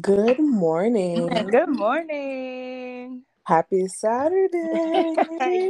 [0.00, 1.28] Good morning.
[1.50, 3.22] Good morning.
[3.44, 5.16] Happy Saturday.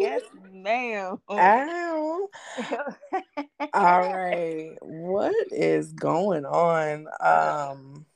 [0.00, 0.23] yes,
[0.53, 1.20] ma'am.
[1.30, 2.29] Ow.
[3.72, 4.77] All right.
[4.82, 7.07] What is going on?
[7.20, 8.07] Um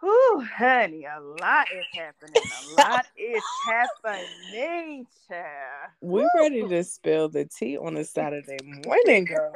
[0.00, 2.34] Whew, honey, a lot is happening.
[2.36, 5.90] A lot is happening, child.
[6.00, 9.52] we ready to spill the tea on a Saturday morning, girl.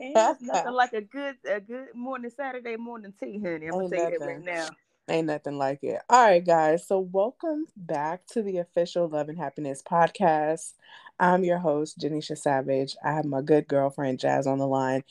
[0.00, 3.66] Ain't nothing like a good a good morning Saturday morning tea, honey.
[3.66, 4.68] I'm gonna Ain't tell you that right now.
[5.08, 6.00] Ain't nothing like it.
[6.08, 6.86] All right, guys.
[6.86, 10.74] So, welcome back to the official Love and Happiness podcast.
[11.18, 12.96] I'm your host, Jainishia Savage.
[13.04, 15.02] I have my good girlfriend, Jazz, on the line.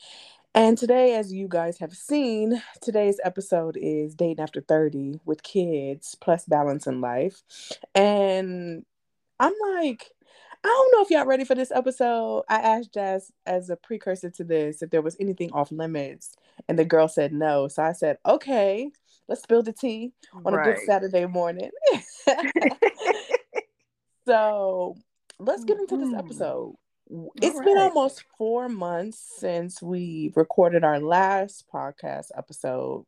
[0.54, 6.14] And today, as you guys have seen, today's episode is Dating After 30 with kids
[6.20, 7.42] plus balance in life.
[7.94, 8.84] And
[9.40, 10.10] I'm like,
[10.62, 12.44] I don't know if y'all ready for this episode.
[12.50, 16.36] I asked Jazz as a precursor to this if there was anything off limits.
[16.68, 17.66] And the girl said no.
[17.68, 18.90] So I said, okay,
[19.28, 20.12] let's spill the tea
[20.44, 21.70] on a good Saturday morning.
[24.26, 24.96] so
[25.38, 26.18] let's get into this Mhm.
[26.18, 26.74] episode.
[27.42, 33.04] It's been almost four months since we recorded our last podcast episode.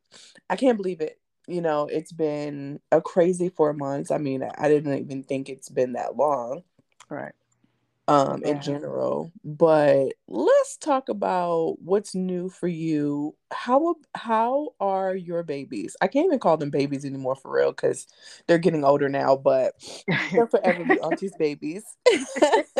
[0.50, 1.18] I can't believe it.
[1.46, 4.10] You know, it's been a crazy four months.
[4.10, 6.62] I mean, I didn't even think it's been that long
[7.10, 7.32] Right.
[8.08, 15.42] um in general but let's talk about what's new for you how how are your
[15.42, 18.06] babies i can't even call them babies anymore for real because
[18.46, 19.72] they're getting older now but
[20.32, 21.84] they'll forever be auntie's babies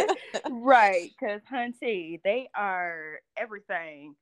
[0.48, 4.16] right, because hunty, they are everything.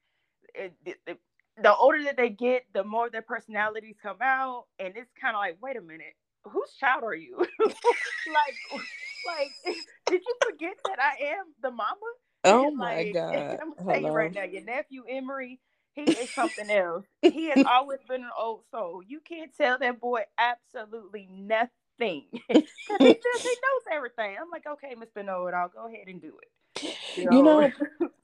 [0.54, 1.20] It, it- it-
[1.62, 5.40] the older that they get, the more their personalities come out, and it's kind of
[5.40, 7.36] like, wait a minute, whose child are you?
[7.60, 8.56] like,
[9.26, 9.52] like,
[10.08, 11.96] did you forget that I am the mama?
[12.44, 15.60] oh my Like, god I'm gonna tell you right now, your nephew Emery,
[15.94, 17.06] he is something else.
[17.28, 19.02] He has always been an old soul.
[19.06, 21.70] You can't tell that boy absolutely nothing.
[22.88, 24.36] 'Cause he just he knows everything.
[24.40, 25.24] I'm like, okay, Mr.
[25.24, 26.48] Know It All, go ahead and do it.
[27.16, 27.70] You know,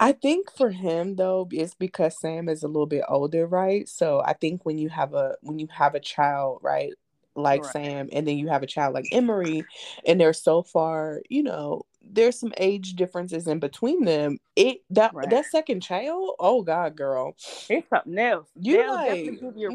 [0.00, 3.88] I think for him though, it's because Sam is a little bit older, right?
[3.88, 6.92] So I think when you have a when you have a child, right,
[7.36, 7.72] like Right.
[7.72, 9.66] Sam, and then you have a child like Emery,
[10.06, 14.38] and they're so far, you know, there's some age differences in between them.
[14.56, 15.30] It that Right.
[15.30, 17.34] that second child, oh God, girl,
[17.68, 18.48] it's something else.
[18.60, 19.06] You They'll like,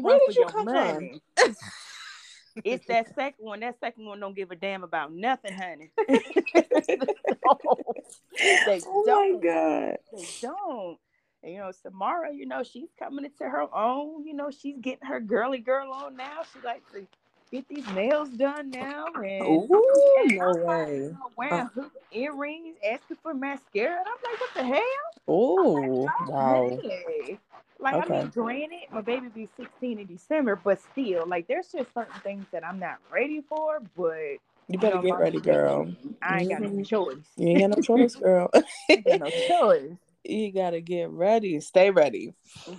[0.02, 1.20] where did you your come from?
[2.62, 3.60] It's that second one.
[3.60, 5.90] That second one don't give a damn about nothing, honey.
[6.08, 6.18] they
[8.86, 9.34] oh don't.
[9.34, 10.98] my God, They don't.
[11.42, 14.26] And, you know, Samara, you know, she's coming into her own.
[14.26, 16.42] You know, she's getting her girly girl on now.
[16.52, 17.06] She likes to
[17.50, 19.06] get these nails done now.
[19.14, 19.68] And Ooh,
[20.20, 20.96] and no way.
[20.96, 21.68] you know, wearing uh-huh.
[21.74, 23.98] hoop earrings, asking for mascara.
[23.98, 25.14] And I'm like, what the hell?
[25.26, 27.38] Oh wow, Hey.
[27.80, 31.92] Like, I mean, granted, my baby be 16 in December, but still, like, there's just
[31.92, 35.92] certain things that I'm not ready for, but you better get ready, girl.
[36.22, 36.86] I ain't got no Mhm.
[36.86, 37.16] choice.
[37.36, 38.50] You ain't got no choice, girl.
[39.06, 39.96] no choice.
[40.24, 41.60] you gotta get ready.
[41.60, 42.32] Stay ready.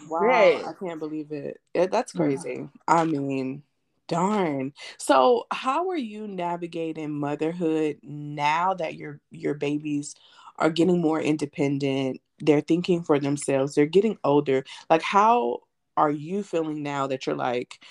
[0.10, 0.66] Wow, Yes.
[0.68, 1.62] I can't believe it.
[1.74, 2.68] it that's crazy.
[2.88, 3.64] I mean,
[4.08, 4.74] darn.
[4.98, 10.16] So, how are you navigating motherhood now that your your babies
[10.58, 12.22] are getting more independent?
[12.40, 13.76] They're thinking for themselves.
[13.76, 14.64] They're getting older.
[14.90, 15.60] Like, how
[15.98, 17.84] are you feeling now that you're like,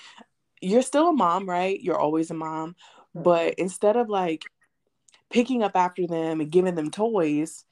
[0.61, 1.79] you're still a mom, right?
[1.81, 2.75] You're always a mom,
[3.13, 4.43] but instead of like
[5.29, 7.65] picking up after them and giving them toys,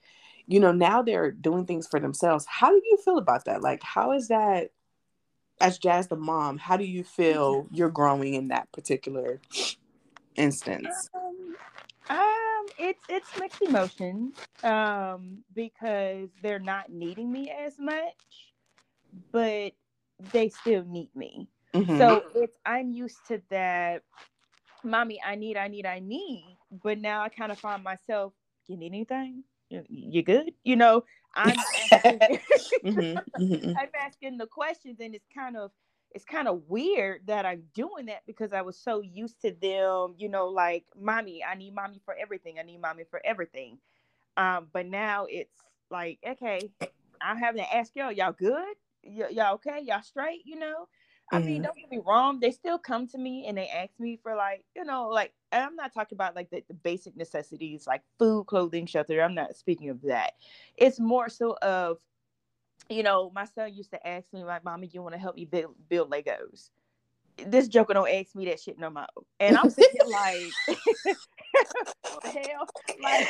[0.47, 2.45] you know, now they're doing things for themselves.
[2.47, 3.61] How do you feel about that?
[3.61, 4.71] Like, how is that,
[5.61, 9.39] as Jazz the mom, how do you feel you're growing in that particular
[10.35, 11.09] instance?
[11.13, 11.55] Um,
[12.09, 14.35] um, it's it's mixed emotions.
[14.63, 18.53] Um, because they're not needing me as much,
[19.31, 19.73] but
[20.31, 21.47] they still need me.
[21.73, 21.97] Mhm.
[21.97, 24.03] So it's I'm used to that.
[24.83, 26.57] Mommy, I need, I need, I need.
[26.71, 28.33] But now I kind of find myself.
[28.67, 29.43] You need anything?
[29.69, 30.53] You, you good?
[30.63, 31.03] You know,
[31.35, 32.19] I'm asking,
[32.83, 35.71] Mhm, mhm, I'm asking the questions, and it's kind of
[36.13, 40.15] it's kind of weird that I'm doing that because I was so used to them,
[40.17, 42.59] you know, like mommy, I need mommy for everything.
[42.59, 43.79] I need mommy for everything.
[44.37, 46.71] Um, but now it's like, okay,
[47.21, 48.75] I'm having to ask y'all, y'all good?
[49.03, 49.81] Y- y'all okay?
[49.81, 50.41] Y'all straight?
[50.45, 50.87] You know?
[51.31, 51.63] I mean, Mhm.
[51.63, 52.39] don't get me wrong.
[52.39, 55.75] They still come to me and they ask me for like, you know, like I'm
[55.75, 59.21] not talking about like the, the basic necessities like food, clothing, shelter.
[59.21, 60.33] I'm not speaking of that.
[60.77, 61.97] It's more so of,
[62.89, 65.45] you know, my son used to ask me, like, mommy, you want to help me
[65.45, 66.69] build build Legos?
[67.47, 69.07] This joker don't ask me that shit no more.
[69.39, 70.51] And I'm sitting like
[72.03, 72.67] what the hell?
[73.01, 73.27] Like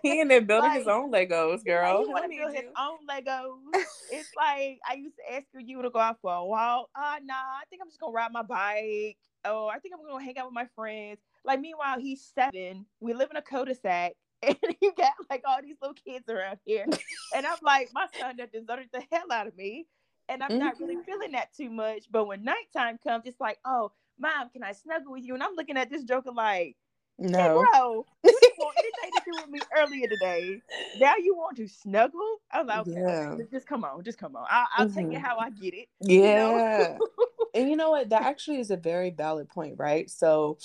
[0.02, 1.98] he in there building like, his own Legos, girl.
[1.98, 3.84] Like, he want to build his own Legos.
[4.10, 6.88] it's like I used to ask you to go out for a walk.
[6.94, 9.18] Uh nah, I think I'm just gonna ride my bike.
[9.44, 11.18] Oh, I think I'm gonna hang out with my friends.
[11.44, 12.86] Like meanwhile, he's seven.
[13.00, 14.14] We live in a cul-de-sac.
[14.62, 16.86] And you got like all these little kids around here.
[17.34, 19.86] and I'm like, my son that deserted the hell out of me.
[20.28, 20.58] And I'm mm-hmm.
[20.58, 21.04] not really mm-hmm.
[21.04, 22.04] feeling that too much.
[22.10, 25.34] But when nighttime comes, it's like, oh, mom, can I snuggle with you?
[25.34, 26.76] And I'm looking at this joker like,
[27.18, 30.60] no, hey, bro, you didn't want anything to do with me earlier today.
[31.00, 32.40] Now you want to snuggle?
[32.50, 33.36] I'm like, okay, yeah.
[33.50, 34.46] just come on, just come on.
[34.50, 34.96] I'll, I'll mm-hmm.
[34.96, 35.24] take it mm-hmm.
[35.24, 35.88] how I get it.
[36.00, 36.18] Yeah.
[36.20, 36.98] You know?
[37.54, 38.10] and you know what?
[38.10, 40.10] That actually is a very valid point, right?
[40.10, 40.58] So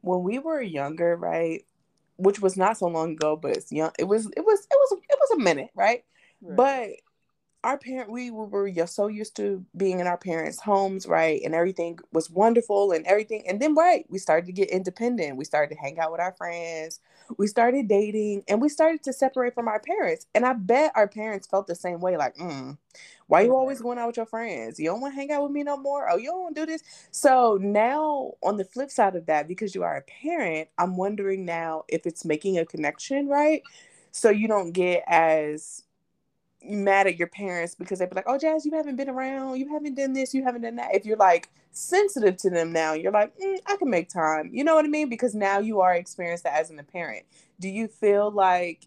[0.00, 1.64] when we were younger, right,
[2.18, 3.92] which was not so long ago, but it's young.
[3.98, 6.04] It was, it was, it was, it was a minute, right?
[6.42, 6.68] right.
[7.68, 11.42] Our parent we were so used to being in our parents' homes, right?
[11.44, 13.44] And everything was wonderful and everything.
[13.46, 15.36] And then right, we started to get independent.
[15.36, 16.98] We started to hang out with our friends.
[17.36, 20.24] We started dating and we started to separate from our parents.
[20.34, 22.78] And I bet our parents felt the same way, like, mm,
[23.26, 24.80] why you always going out with your friends?
[24.80, 26.08] You don't want to hang out with me no more?
[26.10, 26.82] Oh, you don't want to do this.
[27.10, 31.44] So now on the flip side of that, because you are a parent, I'm wondering
[31.44, 33.62] now if it's making a connection, right?
[34.10, 35.84] So you don't get as
[36.62, 39.68] mad at your parents because they'd be like, "Oh, Jazz, you haven't been around, you
[39.68, 43.12] haven't done this, you haven't done that." If you're like sensitive to them now, you're
[43.12, 45.08] like, mm, "I can make time." You know what I mean?
[45.08, 47.26] Because now you are experienced as an parent.
[47.60, 48.86] Do you feel like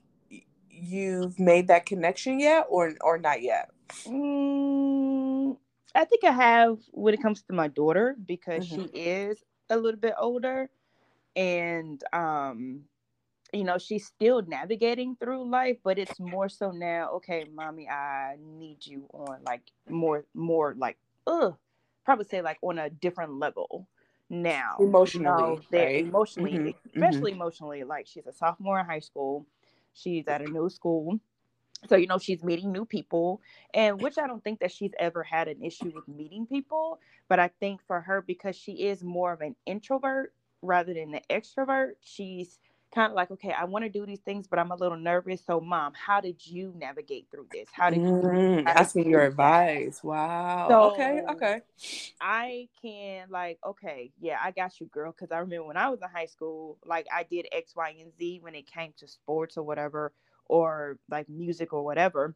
[0.70, 3.72] you've made that connection yet, or or not yet?
[4.06, 5.58] Mm,
[5.96, 8.86] I think I have when it comes to my daughter because mm-hmm.
[8.94, 10.70] she is a little bit older,
[11.36, 12.84] and um
[13.54, 18.36] you know she's still navigating through life but it's more so now okay mommy i
[18.40, 21.56] need you on like more more like ugh
[22.06, 23.88] probably say like on a different level
[24.30, 26.06] now emotionally know, right?
[26.06, 26.90] emotionally mm-hmm.
[26.96, 27.42] especially mm-hmm.
[27.42, 29.46] emotionally like she's a sophomore in high school
[29.94, 31.20] she's at a new school
[31.90, 33.42] so you know she's meeting new people
[33.74, 37.40] and which i don't think that she's ever had an issue with meeting people but
[37.40, 41.92] i think for her because she is more of an introvert rather than an extrovert
[42.02, 42.60] she's
[42.94, 45.42] kind of like, okay, I want to do these things, but I'm a little nervous.
[45.46, 47.70] So, mom, how did you navigate through this?
[47.72, 50.04] How did you mm, asking your advice?
[50.04, 50.70] Wow.
[50.70, 51.62] So okay, okay.
[52.22, 55.12] I can like, okay, yeah, I got you, girl.
[55.12, 58.14] Because I remember when I was in high school, like I did X, Y, and
[58.18, 60.14] Z when it came to sports or whatever,
[60.46, 62.36] or like music or whatever.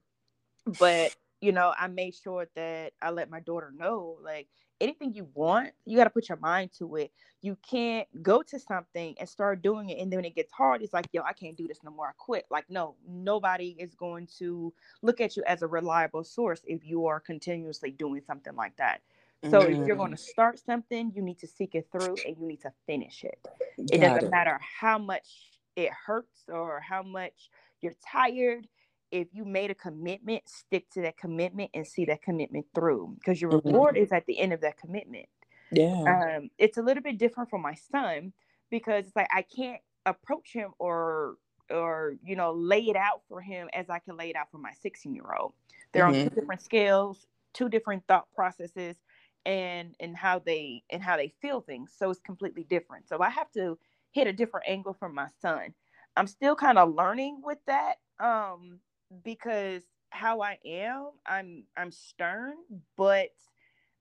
[0.79, 4.47] But you know, I made sure that I let my daughter know, like,
[4.81, 7.11] anything you want, you got to put your mind to it.
[7.41, 9.99] You can't go to something and start doing it.
[9.99, 12.07] And then when it gets hard, it's like, yo, I can't do this no more.
[12.07, 12.45] I quit.
[12.49, 17.05] Like, no, nobody is going to look at you as a reliable source if you
[17.05, 19.01] are continuously doing something like that.
[19.49, 19.81] So mm-hmm.
[19.81, 20.31] if you're going to mm-hmm.
[20.31, 23.39] start something, you need to seek it through and you need to finish it.
[23.43, 24.31] Got it doesn't it.
[24.31, 25.27] matter how much
[25.75, 27.49] it hurts or how much
[27.81, 28.67] you're tired
[29.15, 33.41] if you made a commitment, stick to that commitment and see that commitment through because
[33.41, 33.69] your mm-hmm.
[33.69, 35.27] reward is at the end of that commitment.
[35.71, 36.35] Yeah.
[36.37, 38.33] Um, it's a little bit different for my son
[38.69, 41.37] because it's like I can't approach him or
[41.71, 44.57] or you know lay it out for him as I can lay it out for
[44.57, 45.53] my 16 year old.
[45.93, 46.09] They're mm-hmm.
[46.09, 46.39] on two mm-hmm.
[46.39, 48.97] different scales, two different thought processes
[49.45, 51.93] and and how they and how they feel things.
[51.97, 53.07] So it's completely different.
[53.07, 53.77] So I have to
[54.11, 55.73] hit a different angle from my son.
[56.17, 57.95] I'm still kind of learning with that.
[58.19, 58.79] Um,
[59.23, 62.55] because how I am, I'm I'm stern,
[62.95, 63.29] but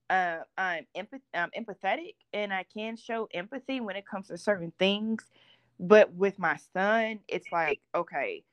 [0.09, 4.71] uh, I'm empath- I'm empathetic, and I can show empathy when it comes to certain
[4.79, 5.25] things.
[5.79, 8.43] But with my son, it's like, okay,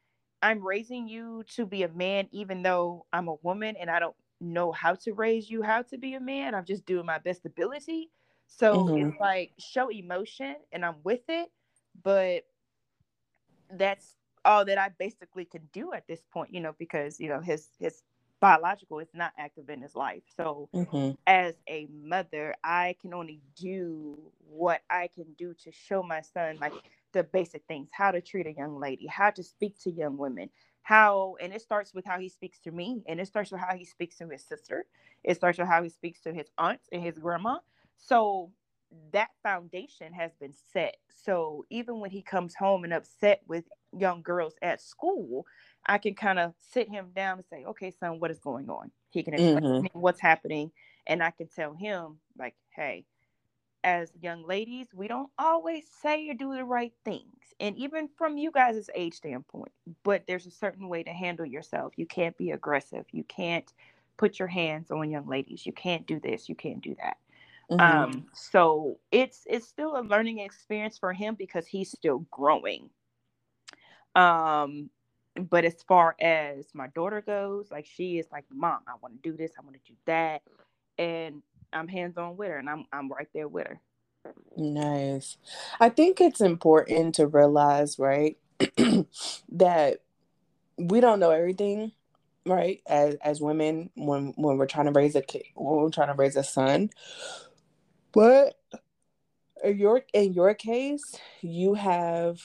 [0.43, 4.17] I'm raising you to be a man, even though I'm a woman and I don't
[4.41, 6.55] know how to raise you how to be a man.
[6.55, 8.11] I'm just doing my best ability.
[8.49, 9.09] So mm-hmm.
[9.09, 11.49] it's like show emotion, and I'm with it,
[12.03, 12.43] but
[13.71, 17.41] that's all that I basically can do at this point, you know, because you know
[17.41, 18.03] his his
[18.41, 20.25] biological is not active in his life.
[20.37, 21.13] So mm-hmm.
[21.29, 24.19] as a mother, I can only do
[24.49, 26.73] what I can do to show my son like
[27.13, 30.51] the basic things, how to treat a young lady, how to speak to young women,
[30.83, 33.77] how and it starts with how he speaks to me and it starts with how
[33.77, 34.87] he speaks to his sister.
[35.23, 37.59] It starts with how he speaks to his aunts and his grandma.
[37.97, 38.51] So
[39.13, 40.97] that foundation has been set.
[41.25, 43.65] So even when he comes home and upset with
[43.97, 45.47] young girls at school,
[45.87, 48.91] I can kind of sit him down and say, okay, son, what is going on?
[49.11, 49.99] He can explain mm-hmm.
[49.99, 50.71] what's happening.
[51.07, 53.05] And I can tell him, like, hey,
[53.85, 57.25] as young ladies, we don't always say or do the right things.
[57.59, 59.73] And even from you guys' age standpoint,
[60.05, 61.93] but there's a certain way to handle yourself.
[61.97, 63.05] You can't be aggressive.
[63.11, 63.71] You can't
[64.17, 65.67] put your hands on young ladies.
[65.67, 66.49] You can't do this.
[66.49, 67.17] You can't do that.
[67.71, 67.81] Mm-hmm.
[67.81, 72.91] Um, so it's it's still a learning experience for him because he's still growing.
[74.15, 74.91] Um,
[75.51, 79.31] but as far as my daughter goes, like she is like, Mom, I want to
[79.31, 80.43] do this, I want to do that.
[80.99, 81.43] And
[81.73, 83.81] I'm hands on with her and I'm I'm right there with her.
[84.57, 85.39] Nice.
[85.81, 88.37] I think it's important to realize, right,
[89.51, 90.03] that
[90.77, 91.93] we don't know everything,
[92.47, 92.83] right?
[92.87, 96.15] As as women, when when we're trying to raise a kid, when we're trying to
[96.15, 96.91] raise a son,
[98.13, 98.55] but
[99.65, 102.41] in your in your case, you have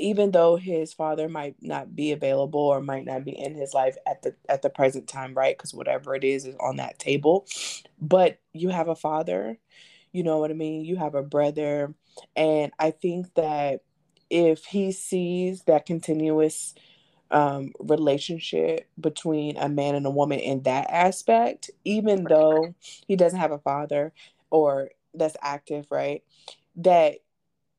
[0.00, 3.96] even though his father might not be available or might not be in his life
[4.06, 7.46] at the at the present time right because whatever it is is on that table
[8.00, 9.58] but you have a father
[10.12, 10.84] you know what i mean?
[10.84, 11.94] You have a brother
[12.34, 13.82] and i think that
[14.30, 16.74] if he sees that continuous
[17.32, 22.74] um, relationship between a man and a woman in that aspect even though
[23.06, 24.12] he doesn't have a father
[24.50, 26.24] or that's active right
[26.76, 27.16] that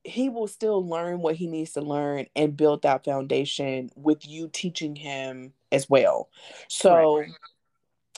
[0.04, 4.50] he will still learn what he needs to learn and build that foundation with you
[4.52, 6.30] teaching him as well.
[6.68, 7.30] So, right.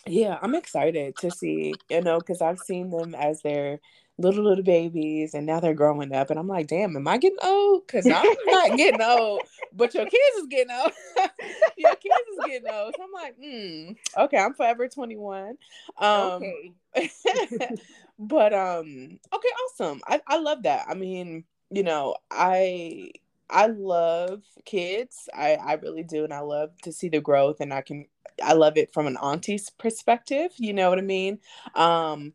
[0.07, 3.79] yeah, I'm excited to see, you know, because I've seen them as their
[4.17, 7.37] little little babies and now they're growing up and i'm like damn am i getting
[7.43, 7.85] old?
[7.87, 9.41] Because i'm not getting old
[9.75, 10.91] but your kids is getting old.
[11.77, 12.93] Your kids is getting old.
[12.95, 15.57] So i'm like hmm okay i'm forever 21
[15.97, 16.73] um okay.
[18.19, 20.01] but um okay awesome.
[20.07, 20.85] I, I love that.
[20.87, 23.11] I mean you know, I
[23.49, 25.29] I love kids.
[25.33, 28.05] I I really do, and I love to see the growth, and I can
[28.43, 30.51] I love it from an auntie's perspective.
[30.57, 31.39] You know what I mean?
[31.75, 32.33] Um,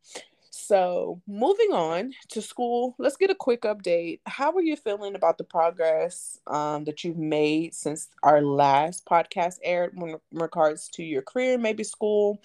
[0.51, 4.21] so moving on to school, let's get a quick update.
[4.27, 9.59] How are you feeling about the progress um, that you've made since our last podcast
[9.63, 12.41] aired in regards to your career, maybe school,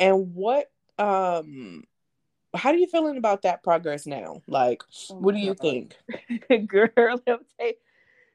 [0.00, 1.84] and what um
[2.54, 4.42] how are you feeling about that progress now?
[4.46, 5.96] Like, oh what do you think?
[6.66, 7.74] Girl, let me say,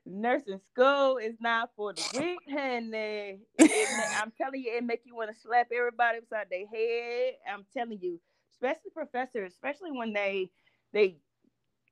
[0.05, 3.39] nursing school is not for the weak, honey.
[3.59, 7.35] I'm telling you, it make you want to slap everybody upside their head.
[7.51, 8.19] I'm telling you,
[8.53, 10.49] especially professors, especially when they
[10.93, 11.17] they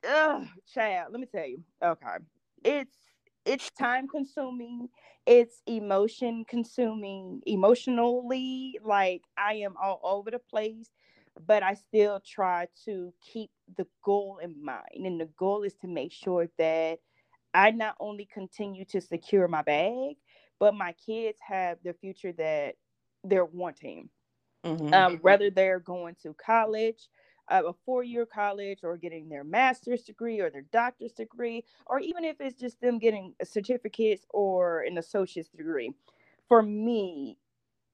[0.08, 1.64] ugh, child, let me tell you.
[1.84, 2.18] Okay.
[2.64, 2.98] It's
[3.46, 4.90] it's time consuming,
[5.28, 10.90] it's emotion consuming, emotionally, like I am all over the place
[11.46, 15.06] but I still try to keep the goal in mind.
[15.06, 17.00] And the goal is to make sure that
[17.54, 20.18] I not only continue to secure my bag,
[20.60, 22.76] but my kids have the future that
[23.24, 24.10] they're wanting.
[24.66, 24.94] Mm-hmm.
[24.94, 27.08] Um, whether they're going to college,
[27.50, 32.00] uh, a four year college, or getting their master's degree or their doctor's degree, or
[32.00, 35.92] even if it's just them getting certificates or an associate's degree.
[36.48, 37.38] For me,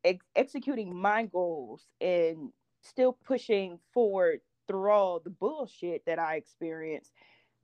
[0.04, 7.12] ex- executing my goals and still pushing forward through all the bullshit that I experienced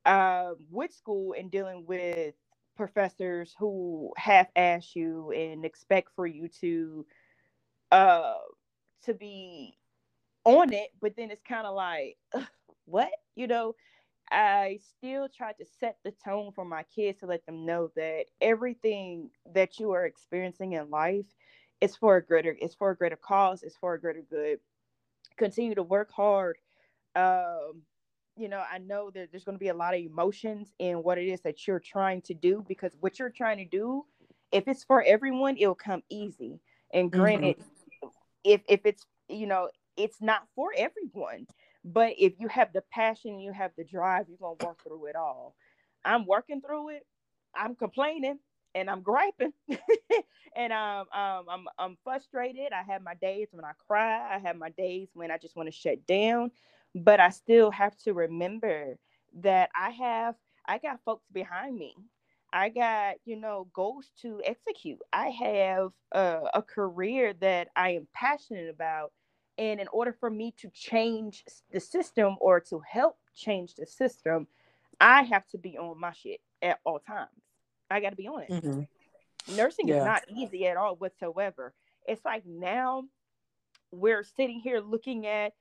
[0.05, 2.35] uh, with school and dealing with
[2.77, 7.05] professors who half ass you and expect for you to
[7.91, 8.35] uh
[9.05, 9.77] to be
[10.45, 10.89] on it.
[11.01, 12.17] But then it's kind of like
[12.85, 13.11] what?
[13.35, 13.73] You know?
[14.31, 18.25] I still try to set the tone for my kids to let them know that
[18.41, 21.25] everything that you are experiencing in life
[21.81, 24.59] is for a greater it's for a greater cause it's for a greater good
[25.37, 26.57] continue to work hard.
[27.15, 27.83] Um,
[28.35, 31.17] you know, I know that there's going to be a lot of emotions in what
[31.17, 34.05] it is that you're trying to do because what you're trying to do,
[34.51, 36.59] if it's for everyone, it'll come easy.
[36.93, 38.09] And granted, mm-hmm.
[38.43, 41.47] if if it's you know, it's not for everyone,
[41.83, 45.15] but if you have the passion, you have the drive, you're gonna work through it
[45.15, 45.55] all.
[46.05, 47.05] I'm working through it.
[47.55, 48.39] I'm complaining
[48.77, 49.53] and I'm griping,
[50.55, 52.73] and um, um, I'm I'm frustrated.
[52.73, 54.35] I have my days when I cry.
[54.35, 56.51] I have my days when I just want to shut down,
[56.95, 58.97] but I still have to remember
[59.41, 60.35] that I have
[60.67, 61.95] I got folks behind me.
[62.53, 64.99] I got you know goals to execute.
[65.11, 69.11] I have a, a career that I am passionate about,
[69.57, 74.47] and in order for me to change the system or to help change the system,
[75.01, 77.46] I have to be on my shit at all times.
[77.89, 78.51] I got to be honest.
[78.51, 79.55] Mm-hmm.
[79.55, 79.99] Nursing yeah.
[79.99, 81.73] is not easy at all whatsoever.
[82.07, 83.03] It's like now
[83.91, 85.53] we're sitting here looking at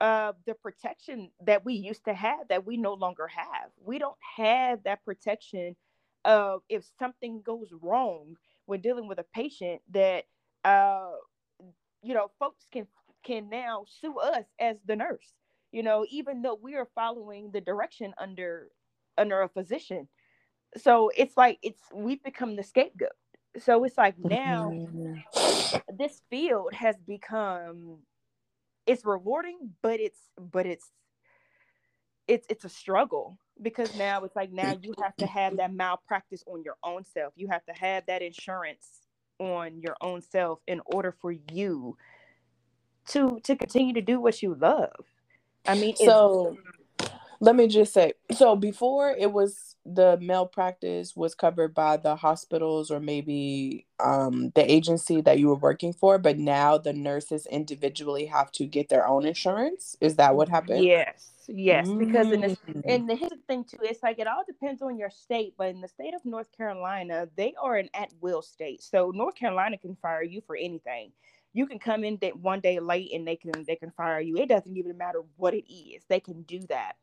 [0.00, 3.70] uh, the protection that we used to have that we no longer have.
[3.84, 5.76] We don't have that protection
[6.24, 10.24] of if something goes wrong when dealing with a patient that
[10.64, 11.12] uh,
[12.02, 12.86] you know folks can
[13.24, 15.32] can now sue us as the nurse.
[15.72, 18.68] You know, even though we are following the direction under
[19.16, 20.08] under a physician
[20.76, 23.12] so it's like it's we've become the scapegoat
[23.58, 25.78] so it's like now mm-hmm.
[25.96, 27.98] this field has become
[28.86, 30.90] it's rewarding, but it's but it's
[32.26, 36.42] it's it's a struggle because now it's like now you have to have that malpractice
[36.46, 37.32] on your own self.
[37.36, 39.00] You have to have that insurance
[39.38, 41.96] on your own self in order for you
[43.08, 44.94] to to continue to do what you love.
[45.66, 46.56] I mean, so
[47.40, 52.90] let me just say so before it was the malpractice was covered by the hospitals
[52.90, 58.26] or maybe um, the agency that you were working for but now the nurses individually
[58.26, 59.96] have to get their own insurance?
[60.00, 60.84] Is that what happened?
[60.84, 61.98] Yes yes mm.
[61.98, 65.10] because in the and the, the thing too it's like it all depends on your
[65.10, 69.34] state but in the state of north carolina they are an at-will state so north
[69.34, 71.12] carolina can fire you for anything.
[71.56, 74.48] You can come in one day late and they can they can fire you it
[74.48, 76.96] doesn't even matter what it is they can do that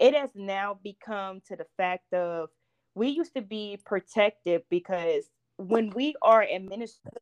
[0.00, 2.48] it has now become to the fact of
[2.94, 7.20] we used to be protected because when we are administrations,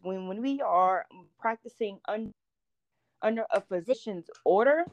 [0.00, 1.04] when, when we are
[1.38, 2.32] practicing un,
[3.20, 4.84] under a physician's order,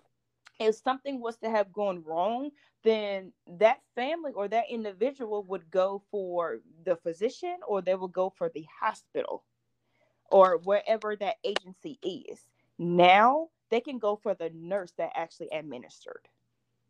[0.59, 2.49] if something was to have gone wrong,
[2.83, 8.33] then that family or that individual would go for the physician or they will go
[8.35, 9.43] for the hospital
[10.31, 12.47] or wherever that agency is.
[12.79, 16.27] Now they can go for the nurse that actually administered.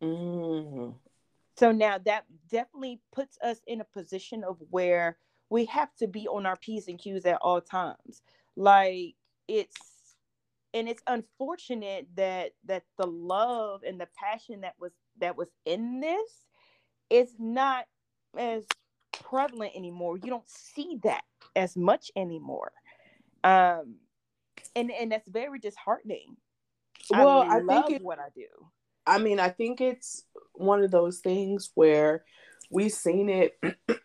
[0.04, 0.90] Mm-hmm.
[1.56, 5.18] So now that definitely puts us in a position of where
[5.50, 8.22] we have to be on our P's and Q's at all times.
[8.56, 9.14] Like
[9.46, 9.76] it's
[10.72, 16.00] and it's unfortunate that that the love and the passion that was that was in
[16.00, 16.46] this
[17.08, 17.84] is not
[18.36, 18.64] as
[19.12, 20.16] prevalent anymore.
[20.16, 22.72] You don't see that as much anymore.
[23.44, 23.96] Um
[24.74, 26.36] and and that's very disheartening.
[27.10, 28.46] Well, I, I think it, what I do.
[29.06, 32.24] I mean, I think it's one of those things where
[32.70, 33.58] we've seen it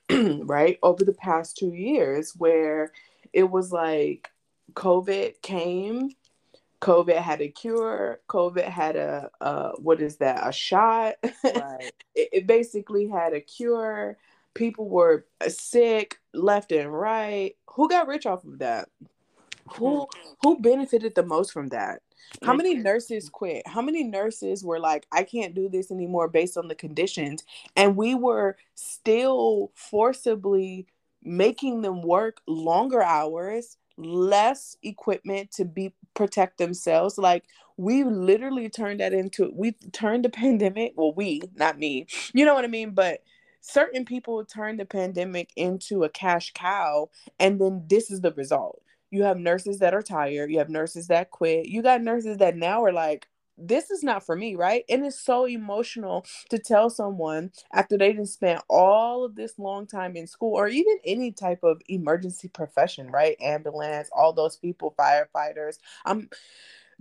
[0.46, 2.92] right over the past two years where
[3.34, 4.30] it was like
[4.74, 6.12] COVID came,
[6.82, 11.16] COVID had a cure, COVID had a, a what is that, a shot.
[11.44, 11.92] Right.
[12.16, 14.18] it, it basically had a cure.
[14.54, 17.56] People were sick left and right.
[17.72, 18.90] Who got rich off of that?
[19.76, 20.30] Who hmm.
[20.42, 22.02] who benefited the most from that?
[22.44, 23.68] How many nurses quit?
[23.68, 27.44] How many nurses were like, I can't do this anymore based on the conditions?
[27.76, 30.88] And we were still forcibly
[31.24, 37.18] making them work longer hours, less equipment to be protect themselves.
[37.18, 37.44] Like
[37.78, 40.94] we literally turned that into we turned the pandemic.
[40.96, 42.08] Well, we, not me.
[42.34, 42.92] You know what I mean?
[42.92, 43.24] But
[43.62, 48.82] certain people turned the pandemic into a cash cow, and then this is the result
[49.12, 52.56] you have nurses that are tired you have nurses that quit you got nurses that
[52.56, 53.28] now are like
[53.60, 54.84] this is not for me, right?
[54.90, 59.86] And it's so emotional to tell someone after they didn't spend all of this long
[59.86, 63.36] time in school or even any type of emergency profession, right?
[63.42, 65.78] Ambulance, all those people, firefighters.
[66.06, 66.30] I'm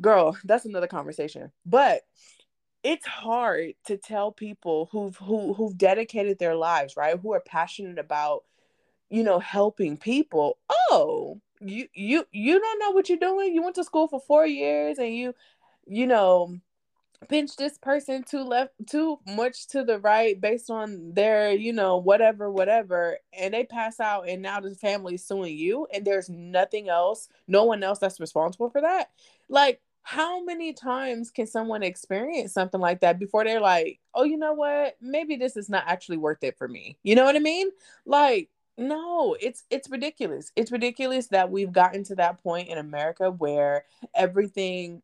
[0.00, 1.52] girl, that's another conversation.
[1.66, 2.02] But
[2.82, 7.18] it's hard to tell people who've who who've dedicated their lives, right?
[7.20, 8.44] Who are passionate about,
[9.10, 10.58] you know, helping people.
[10.90, 13.54] Oh, you you you don't know what you're doing.
[13.54, 15.34] You went to school for four years and you,
[15.86, 16.58] you know,
[17.28, 21.96] pinch this person too left too much to the right based on their you know
[21.96, 26.88] whatever whatever and they pass out and now the family's suing you and there's nothing
[26.88, 29.10] else no one else that's responsible for that?
[29.48, 34.36] Like how many times can someone experience something like that before they're like oh you
[34.36, 34.96] know what?
[35.00, 36.98] Maybe this is not actually worth it for me.
[37.02, 37.70] You know what i mean?
[38.06, 40.52] Like no it's it's ridiculous.
[40.56, 45.02] It's ridiculous that we've gotten to that point in america where everything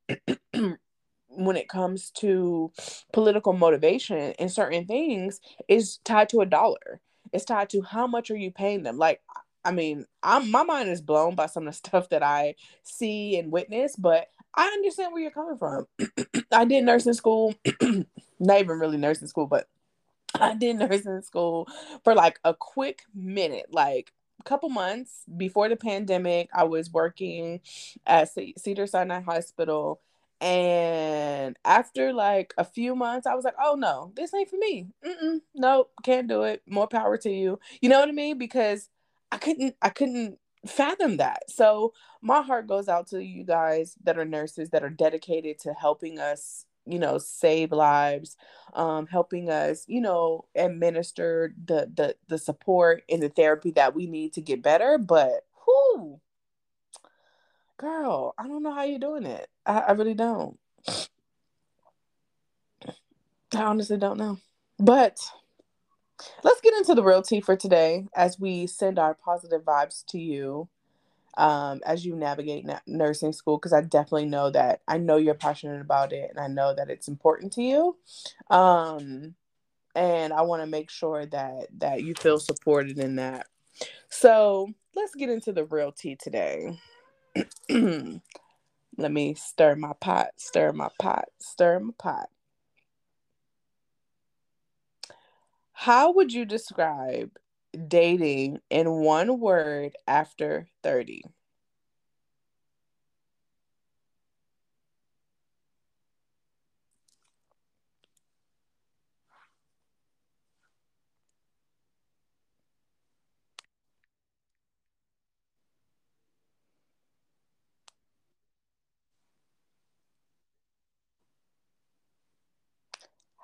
[1.29, 2.73] when it comes to
[3.13, 7.01] political motivation and certain things is tied to a dollar.
[7.33, 8.97] It's tied to how much are you paying them?
[8.99, 9.21] Like
[9.65, 13.39] i mean i'm my mind is blown by some of the stuff that i see
[13.39, 15.87] and witness but i understand where you're coming from.
[16.53, 17.55] I did nursing school
[18.39, 19.69] not even really nursing school but
[20.41, 21.69] I did nursing school
[22.03, 26.49] for like a quick minute, like a couple months before the pandemic.
[26.55, 27.61] I was working
[28.07, 30.01] at Cedar Sinai Hospital.
[30.41, 34.89] And after like a few months, I was like, oh no, this ain't for me.
[35.05, 36.63] Mm-mm, nope, can't do it.
[36.69, 37.59] More power to you.
[37.81, 38.37] You know what I mean?
[38.37, 38.91] Because
[39.31, 41.51] I couldn't, I couldn't fathom that.
[41.51, 45.73] So my heart goes out to you guys that are nurses that are dedicated to
[45.73, 48.37] helping us you know save lives
[48.75, 54.07] um helping us you know administer the the the support and the therapy that we
[54.07, 56.21] need to get better but who
[57.79, 59.49] girl i don't know how you're doing it.
[59.67, 60.59] I, I really don't.
[63.55, 64.39] I honestly don't know.
[64.79, 65.19] But
[66.43, 70.19] let's get into the real tea for today as we send our positive vibes to
[70.19, 70.69] you
[71.37, 75.35] um, as you navigate na- nursing school because I definitely know that I know you're
[75.35, 77.97] passionate about it and I know that it's important to you.
[78.51, 79.35] Um,
[79.95, 83.47] and I want to make sure that that you feel supported in that.
[84.09, 86.79] So let's get into the real tea today.
[87.69, 92.29] Let me stir my pot, stir my pot, stir my pot.
[95.73, 97.33] How would you describe
[97.89, 101.23] dating in one word after 30?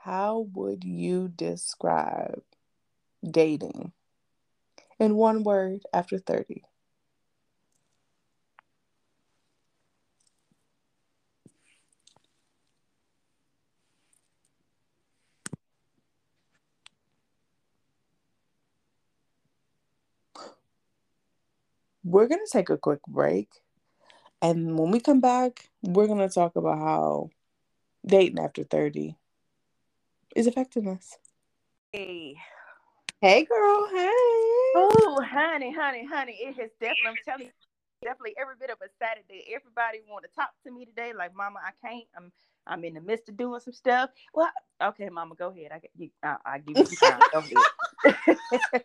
[0.05, 2.43] How would you describe
[3.29, 3.93] dating
[5.01, 6.63] in one word after 30?
[22.05, 23.49] We're going to take a quick break.
[24.43, 27.31] And when we come back, we're going to talk about how
[28.07, 29.17] dating after 30
[30.37, 31.19] is affecting us.
[31.93, 32.37] Hey.
[33.21, 33.87] Hey, girl.
[33.93, 34.09] Hey.
[34.77, 36.39] Oh, honey, honey, honey.
[36.41, 37.53] It has definitely, I'm telling you,
[38.03, 39.45] definitely every bit of a Saturday.
[39.55, 41.13] Everybody want to talk to me today.
[41.13, 42.07] Like, Mama, I can't.
[42.17, 42.33] I'm
[42.67, 44.09] I'm in the midst of doing some stuff.
[44.33, 44.49] Well,
[44.83, 45.71] okay, Mama, go ahead.
[45.71, 46.09] I you.
[46.23, 47.21] I, I give you some time.
[47.31, 48.85] go ahead.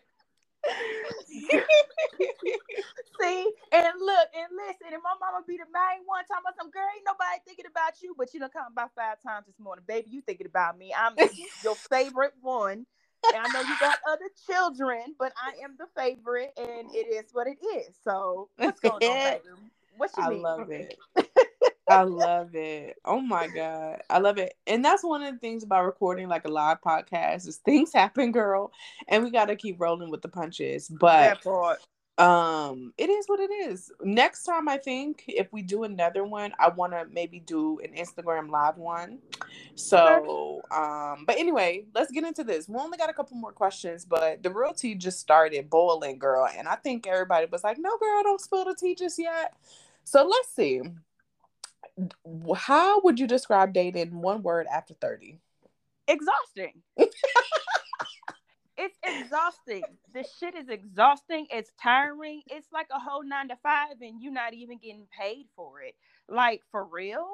[3.18, 6.70] See, and look, and listen, and my mama be the main one talking about some
[6.70, 9.84] girl, ain't nobody thinking about you, but you know, come about five times this morning,
[9.88, 10.10] baby.
[10.10, 10.92] You thinking about me.
[10.92, 11.16] I'm
[11.64, 12.84] your favorite one.
[13.34, 17.30] And I know you got other children, but I am the favorite, and it is
[17.32, 17.94] what it is.
[18.04, 19.40] So what's going on, baby?
[19.96, 20.42] What you I need?
[20.42, 20.98] love it.
[21.88, 22.96] I love it.
[23.04, 24.54] Oh my god, I love it.
[24.66, 28.32] And that's one of the things about recording like a live podcast is things happen,
[28.32, 28.72] girl,
[29.08, 30.88] and we got to keep rolling with the punches.
[30.88, 31.38] But
[32.18, 33.90] um, it is what it is.
[34.02, 37.92] Next time, I think if we do another one, I want to maybe do an
[37.94, 39.18] Instagram live one.
[39.74, 42.68] So, um, but anyway, let's get into this.
[42.68, 46.48] We only got a couple more questions, but the real tea just started boiling, girl,
[46.56, 49.54] and I think everybody was like, "No, girl, don't spill the tea just yet."
[50.04, 50.80] So let's see
[52.56, 55.38] how would you describe dating in one word after 30?
[56.08, 56.82] Exhausting.
[58.78, 59.96] it's exhausting.
[60.14, 61.46] The shit is exhausting.
[61.50, 62.42] It's tiring.
[62.48, 65.94] It's like a whole nine to five, and you're not even getting paid for it.
[66.28, 67.26] Like for real.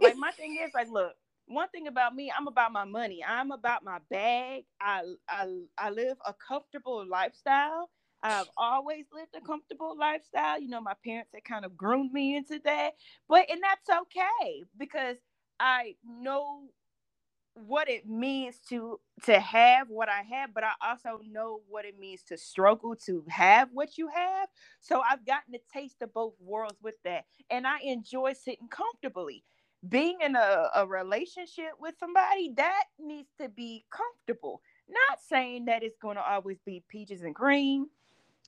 [0.00, 1.14] Like my thing is like, look,
[1.46, 3.24] one thing about me, I'm about my money.
[3.26, 4.64] I'm about my bag.
[4.80, 5.46] I I
[5.78, 7.90] I live a comfortable lifestyle.
[8.22, 10.60] I've always lived a comfortable lifestyle.
[10.60, 12.92] You know, my parents had kind of groomed me into that.
[13.28, 15.16] But and that's okay because
[15.60, 16.64] I know
[17.66, 21.98] what it means to to have what I have, but I also know what it
[21.98, 24.48] means to struggle to have what you have.
[24.80, 27.24] So I've gotten a taste of both worlds with that.
[27.50, 29.44] And I enjoy sitting comfortably.
[29.88, 34.62] Being in a, a relationship with somebody, that needs to be comfortable.
[34.88, 37.86] Not saying that it's going to always be peaches and cream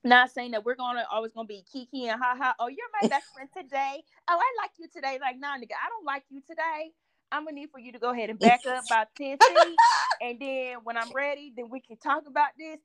[0.05, 2.55] not saying that we're gonna always gonna be kiki and ha ha.
[2.59, 4.03] Oh, you're my best friend today.
[4.29, 5.18] Oh, I like you today.
[5.20, 6.92] Like, nah, nigga, I don't like you today.
[7.32, 9.76] I'm gonna need for you to go ahead and back up about 10 feet.
[10.20, 12.78] and then when I'm ready, then we can talk about this.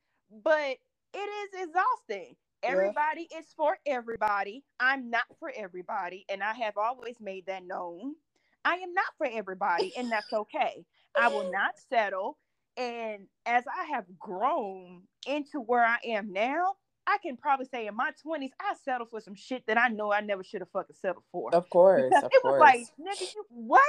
[0.44, 0.78] But
[1.14, 2.36] it is exhausting.
[2.64, 3.40] Everybody yeah.
[3.40, 4.64] is for everybody.
[4.80, 6.26] I'm not for everybody.
[6.30, 8.16] And I have always made that known.
[8.64, 10.86] I am not for everybody, and that's okay.
[11.16, 12.38] I will not settle.
[12.78, 16.74] And as I have grown into where I am now,
[17.08, 20.12] I can probably say in my 20s, I settled for some shit that I know
[20.12, 21.54] I never should have fucking settled for.
[21.54, 22.04] Of course.
[22.10, 22.54] Because of it course.
[22.54, 23.82] was like, nigga, you what?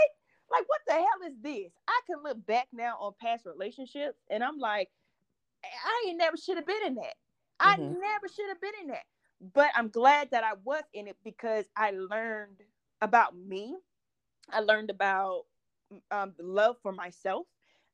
[0.51, 1.73] Like, what the hell is this?
[1.89, 4.91] I can look back now on past relationships and I'm like,
[5.65, 7.15] I ain't never should have been in that.
[7.63, 7.71] Mm-hmm.
[7.71, 9.05] I never should have been in that.
[9.55, 12.63] But I'm glad that I was in it because I learned
[13.03, 13.75] about me.
[14.51, 15.45] I learned about
[16.11, 17.47] um, love for myself.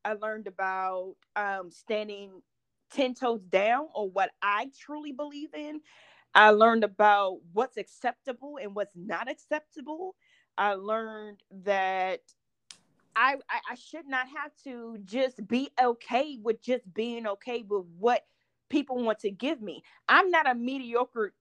[0.05, 2.43] I learned about um, standing
[2.93, 5.81] 10 toes down on what I truly believe in.
[6.35, 10.15] I learned about what's acceptable and what's not acceptable.
[10.59, 12.21] I learned that
[13.17, 17.85] I, I, I should not have to just be okay with just being okay with
[17.99, 18.25] what
[18.69, 19.83] people want to give me.
[20.09, 21.35] I'm not a mediocre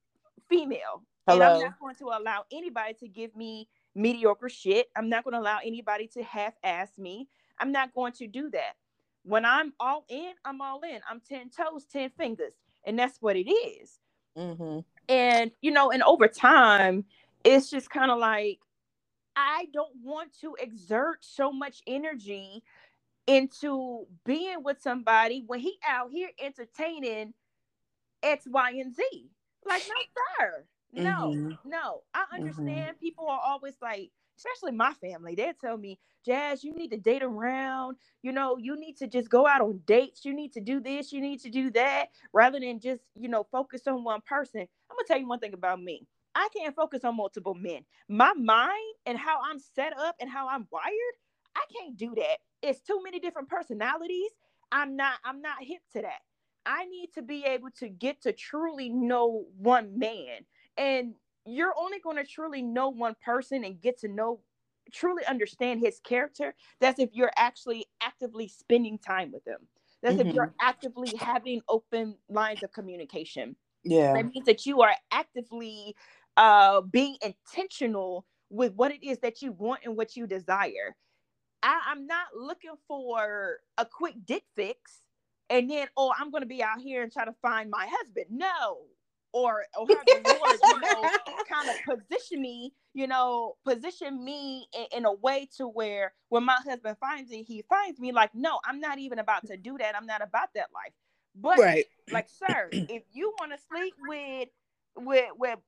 [0.49, 1.03] female.
[1.27, 1.35] Hello.
[1.35, 4.87] And I'm not going to allow anybody to give me mediocre shit.
[4.95, 7.27] I'm not going to allow anybody to half ass me.
[7.59, 8.73] I'm not going to do that.
[9.23, 10.99] When I'm all in, I'm all in.
[11.09, 12.53] I'm 10 toes, 10 fingers.
[12.85, 13.99] And that's what it is.
[14.37, 14.79] Mm-hmm.
[15.09, 17.05] And you know, and over time,
[17.43, 18.59] it's just kind of like
[19.35, 22.63] I don't want to exert so much energy
[23.27, 27.33] into being with somebody when he out here entertaining
[28.23, 29.03] X, Y, and Z.
[29.65, 29.95] Like, no,
[30.39, 30.65] sir.
[30.93, 31.69] No, mm-hmm.
[31.69, 32.01] no.
[32.13, 32.35] I mm-hmm.
[32.35, 32.99] understand mm-hmm.
[32.99, 37.23] people are always like, especially my family, they tell me, Jazz, you need to date
[37.23, 37.97] around.
[38.21, 40.25] You know, you need to just go out on dates.
[40.25, 41.11] You need to do this.
[41.11, 44.61] You need to do that rather than just, you know, focus on one person.
[44.61, 46.05] I'm going to tell you one thing about me.
[46.35, 47.85] I can't focus on multiple men.
[48.07, 51.15] My mind and how I'm set up and how I'm wired,
[51.55, 52.37] I can't do that.
[52.61, 54.31] It's too many different personalities.
[54.71, 56.21] I'm not I'm not hip to that.
[56.65, 60.45] I need to be able to get to truly know one man.
[60.77, 61.15] And
[61.45, 64.39] you're only going to truly know one person and get to know
[64.91, 69.59] truly understand his character that's if you're actually actively spending time with him
[70.01, 70.27] that's mm-hmm.
[70.27, 70.67] if you're mm-hmm.
[70.67, 75.95] actively having open lines of communication yeah that means that you are actively
[76.37, 80.95] uh being intentional with what it is that you want and what you desire
[81.63, 85.01] I, i'm not looking for a quick dick fix
[85.49, 88.27] and then oh i'm going to be out here and try to find my husband
[88.29, 88.79] no
[89.33, 91.09] or or have the Lord, you know,
[91.49, 96.43] kind of position me, you know, position me in, in, a way to where when
[96.43, 99.77] my husband finds me, he finds me like, no, I'm not even about to do
[99.77, 99.95] that.
[99.95, 100.93] I'm not about that life.
[101.35, 101.85] But right.
[102.11, 104.49] like, sir, if you want to sleep with
[104.97, 105.59] with with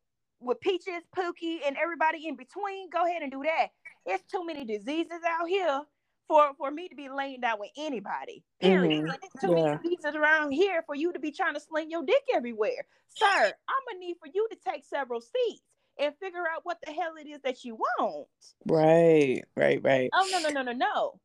[0.43, 3.67] with Peaches, Pookie, and everybody in between, go ahead and do that.
[4.06, 5.82] It's too many diseases out here
[6.27, 8.43] for for me to be laying down with anybody.
[8.60, 9.06] Period.
[9.06, 9.45] Mm-hmm.
[9.45, 9.63] Too yeah.
[9.63, 13.25] many pieces around here for you to be trying to sling your dick everywhere, sir.
[13.27, 15.63] I'm gonna need for you to take several seats
[15.99, 18.27] and figure out what the hell it is that you want.
[18.65, 20.10] Right, right, right.
[20.13, 21.19] Oh no, no, no, no, no,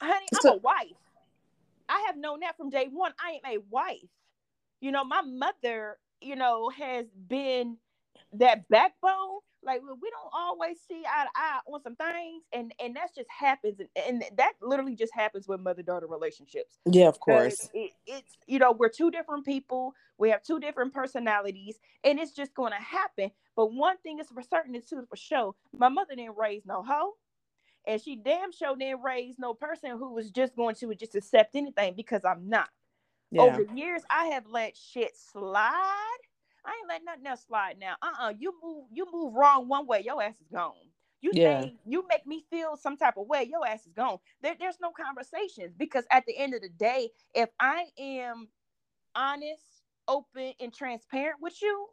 [0.00, 0.26] honey.
[0.32, 0.96] I'm so- a wife.
[1.88, 3.12] I have known that from day one.
[3.18, 3.98] I am a wife.
[4.80, 7.76] You know, my mother, you know, has been
[8.34, 12.96] that backbone like we don't always see eye to eye on some things and and
[12.96, 16.78] that just happens and, and that literally just happens with mother daughter relationships.
[16.84, 17.68] Yeah of course.
[17.72, 22.32] it, it's you know we're two different people we have two different personalities and it's
[22.32, 23.30] just going to happen.
[23.56, 27.12] But one thing is for certain two for sure my mother didn't raise no hoe
[27.86, 31.54] and she damn sure didn't raise no person who was just going to just accept
[31.54, 32.68] anything because i'm not.
[33.30, 33.42] Yeah.
[33.42, 36.18] over years i have let shit slide
[36.64, 37.94] I ain't letting nothing else slide now.
[38.02, 38.32] Uh-uh.
[38.38, 40.74] You move, you move wrong one way, your ass is gone.
[41.20, 41.62] You yeah.
[41.62, 44.18] say you make me feel some type of way, your ass is gone.
[44.42, 48.48] There, there's no conversations because at the end of the day, if I am
[49.14, 49.62] honest,
[50.08, 51.86] open, and transparent with you,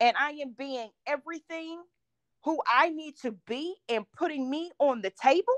[0.00, 1.82] and I am being everything
[2.44, 5.54] who I need to be and putting me on the table,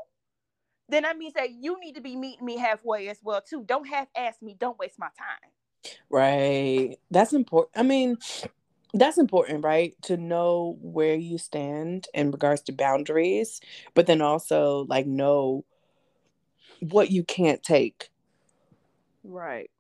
[0.89, 3.65] then that means that you need to be meeting me halfway as well too.
[3.65, 4.57] Don't half ass me.
[4.59, 5.51] Don't waste my time.
[6.11, 6.97] Right.
[7.11, 7.73] That's important.
[7.77, 8.17] I mean,
[8.93, 9.95] that's important, right?
[10.03, 13.61] To know where you stand in regards to boundaries,
[13.95, 15.65] but then also like know
[16.81, 18.11] what you can't take.
[19.25, 19.71] Right.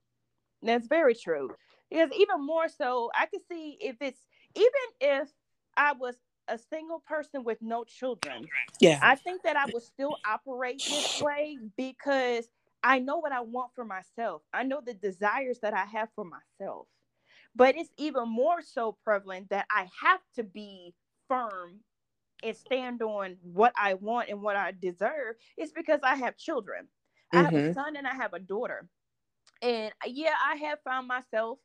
[0.62, 1.51] That's very true.
[1.90, 4.21] Because even more so, I could see if it's
[4.57, 5.29] even if
[5.77, 6.17] I was
[6.49, 8.47] a single person with no children.
[8.81, 8.99] Yeah.
[9.03, 12.49] I think that I would still operate this way because
[12.85, 14.42] I know what I want for myself.
[14.53, 16.87] I know the desires that I have for myself.
[17.57, 20.94] But it's even more so prevalent that I have to be
[21.27, 21.81] firm
[22.42, 25.37] and stand on what I want and what I deserve.
[25.57, 26.88] It's because I have children.
[27.33, 27.38] Mm-hmm.
[27.38, 27.73] I have a mm-hmm.
[27.73, 28.87] son and I have a daughter.
[29.62, 31.59] And yeah, I have found myself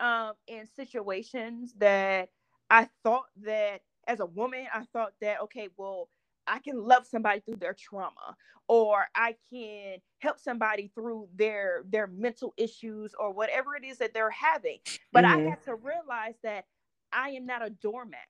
[0.00, 2.30] um, in situations that
[2.70, 6.08] I thought that as a woman, I thought that, okay, well,
[6.46, 8.36] I can love somebody through their trauma
[8.68, 14.14] or I can help somebody through their their mental issues or whatever it is that
[14.14, 14.78] they're having.
[15.12, 15.46] But mm-hmm.
[15.46, 16.66] I had to realize that
[17.12, 18.20] I am not a doormat.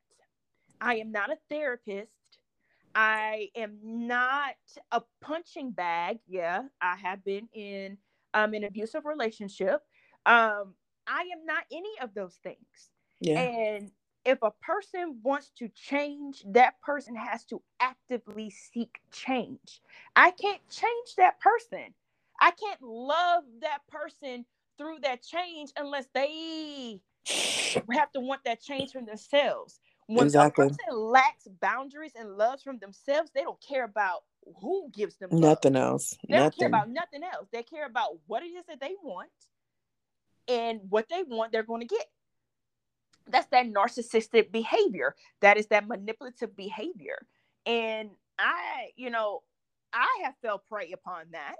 [0.80, 2.10] I am not a therapist.
[2.94, 4.54] I am not
[4.90, 6.18] a punching bag.
[6.26, 7.98] Yeah, I have been in
[8.34, 9.80] um an abusive relationship.
[10.26, 10.74] Um
[11.06, 12.90] I am not any of those things.
[13.20, 13.40] Yeah.
[13.40, 13.90] And
[14.24, 19.82] if a person wants to change, that person has to actively seek change.
[20.16, 21.94] I can't change that person.
[22.40, 24.44] I can't love that person
[24.78, 27.00] through that change unless they
[27.92, 29.80] have to want that change from themselves.
[30.06, 30.66] When exactly.
[30.66, 34.24] a person lacks boundaries and loves from themselves, they don't care about
[34.60, 35.82] who gives them nothing love.
[35.82, 36.18] else.
[36.28, 36.42] They nothing.
[36.42, 37.48] don't care about nothing else.
[37.52, 39.30] They care about what it is that they want
[40.48, 42.06] and what they want, they're going to get
[43.28, 45.14] that's that narcissistic behavior.
[45.40, 47.26] That is that manipulative behavior.
[47.66, 49.42] And i you know
[49.92, 51.56] i have fell prey upon that.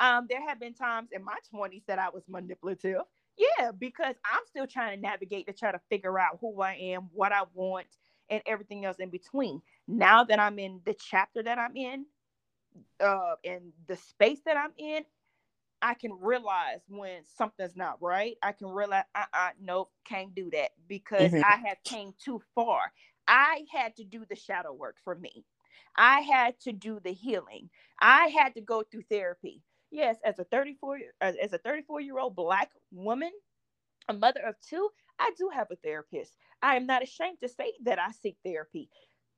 [0.00, 3.02] Um there have been times in my 20s that i was manipulative.
[3.38, 7.10] Yeah, because I'm still trying to navigate to try to figure out who I am,
[7.12, 7.86] what I want,
[8.30, 9.60] and everything else in between.
[9.88, 12.06] Now that I'm in the chapter that I'm in,
[13.00, 15.04] uh, in the space that I'm in,
[15.82, 18.36] I can realize when something's not right.
[18.42, 21.44] I can realize, uh, uh nope, can't do that because mm-hmm.
[21.44, 22.92] I have came too far.
[23.28, 25.44] I had to do the shadow work for me.
[25.96, 27.70] I had to do the healing.
[28.00, 29.62] I had to go through therapy.
[29.90, 33.30] Yes, as a 34 as a 34 year old black woman,
[34.08, 36.36] a mother of two, I do have a therapist.
[36.62, 38.88] I am not ashamed to say that I seek therapy,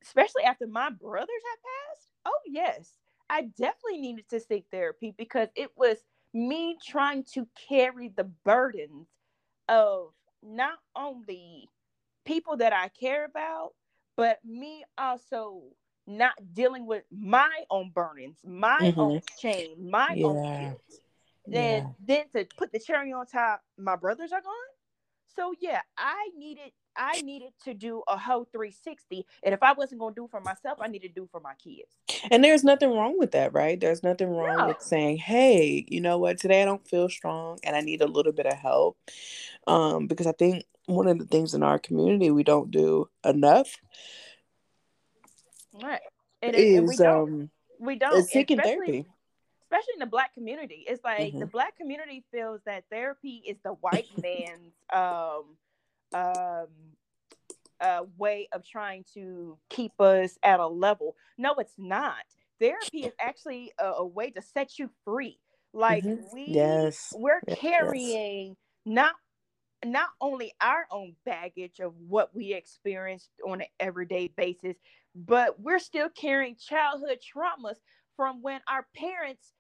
[0.03, 2.11] especially after my brothers have passed.
[2.27, 2.93] Oh yes,
[3.31, 5.99] I definitely needed to seek therapy because it was
[6.35, 9.09] me trying to carry the burdens
[9.69, 10.13] of
[10.43, 11.69] not only
[12.25, 13.71] people that I care about,
[14.17, 15.63] but me also
[16.07, 19.01] not dealing with my own burnings, my mm-hmm.
[19.01, 20.27] own shame, my yeah.
[20.27, 20.83] own guilt.
[21.47, 22.25] Then yeah.
[22.35, 24.55] then to put the cherry on top, my brothers are gone.
[25.37, 29.25] So yeah, I needed I needed to do a whole 360.
[29.43, 31.89] And if I wasn't gonna do for myself, I need to do for my kids.
[32.31, 33.81] And there's nothing wrong with that, right?
[33.81, 34.67] There's nothing wrong no.
[34.69, 38.07] with saying, hey, you know what, today I don't feel strong and I need a
[38.07, 38.99] little bit of help.
[39.67, 43.77] Um, because I think one of the things in our community we don't do enough
[45.83, 46.01] Right.
[46.43, 49.07] And, is, and we don't, um, we don't seeking therapy.
[49.65, 50.85] Especially in the black community.
[50.87, 51.41] It's like mm-hmm.
[51.41, 55.57] the black community feels that therapy is the white man's um
[56.15, 56.67] um
[57.81, 61.15] uh, way of trying to keep us at a level.
[61.37, 62.25] No, it's not.
[62.61, 65.39] Therapy is actually a, a way to set you free.
[65.73, 66.25] Like mm-hmm.
[66.35, 67.59] we, yes, we're yes.
[67.59, 69.15] carrying not
[69.85, 74.77] not only our own baggage of what we experienced on an everyday basis,
[75.15, 77.77] but we're still carrying childhood traumas
[78.17, 79.53] from when our parents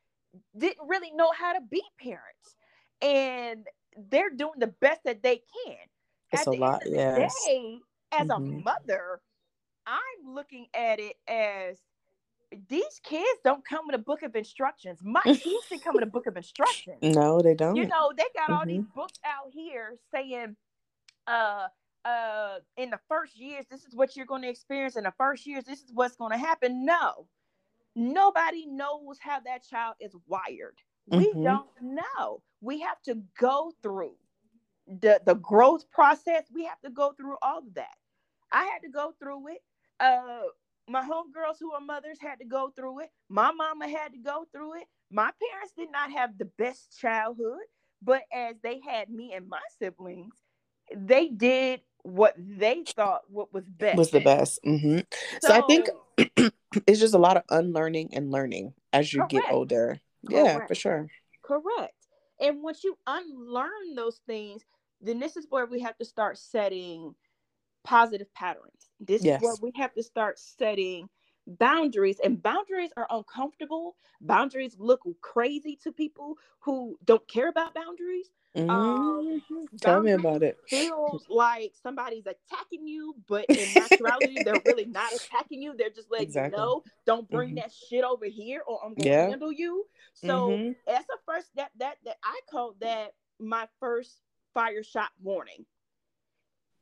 [0.56, 2.56] didn't really know how to be parents
[3.00, 3.66] and
[4.10, 5.76] they're doing the best that they can
[6.32, 7.78] it's a lot yes day,
[8.12, 8.58] as mm-hmm.
[8.58, 9.20] a mother
[9.86, 11.78] i'm looking at it as
[12.68, 15.00] these kids don't come with a book of instructions.
[15.02, 16.96] My kids didn't come with a book of instructions.
[17.02, 17.76] No, they don't.
[17.76, 18.52] You know, they got mm-hmm.
[18.54, 18.98] all these mm-hmm.
[18.98, 20.56] books out here saying,
[21.26, 21.68] uh,
[22.04, 25.46] uh in the first years this is what you're going to experience in the first
[25.46, 27.26] years this is what's going to happen no
[27.96, 30.76] nobody knows how that child is wired
[31.10, 31.18] mm-hmm.
[31.18, 34.14] we don't know we have to go through
[35.00, 37.96] the the growth process we have to go through all of that
[38.52, 39.58] i had to go through it
[40.00, 40.42] uh
[40.88, 44.46] my homegirls who are mothers had to go through it my mama had to go
[44.52, 47.60] through it my parents did not have the best childhood
[48.02, 50.34] but as they had me and my siblings
[50.96, 54.60] they did what they thought what was best was the best.
[54.64, 55.00] Mm-hmm.
[55.42, 55.88] So, so, I think
[56.86, 59.32] it's just a lot of unlearning and learning as you correct.
[59.32, 60.00] get older.
[60.28, 60.46] Correct.
[60.46, 61.08] Yeah, for sure.
[61.42, 61.94] Correct.
[62.40, 64.62] And once you unlearn those things,
[65.00, 67.14] then this is where we have to start setting
[67.84, 68.90] positive patterns.
[69.00, 69.40] This yes.
[69.40, 71.08] is where we have to start setting
[71.58, 78.28] boundaries and boundaries are uncomfortable boundaries look crazy to people who don't care about boundaries
[78.56, 78.70] Mm-hmm.
[78.70, 79.42] Um,
[79.80, 80.58] Tell me about it.
[80.68, 85.74] Feels like somebody's attacking you, but in actuality, they're really not attacking you.
[85.76, 86.58] They're just letting exactly.
[86.58, 87.56] you know, don't bring mm-hmm.
[87.56, 89.28] that shit over here, or I'm gonna yeah.
[89.28, 89.84] handle you.
[90.14, 90.72] So mm-hmm.
[90.86, 91.70] that's the first step.
[91.78, 94.16] That that I call that my first
[94.58, 95.64] fire shot warning.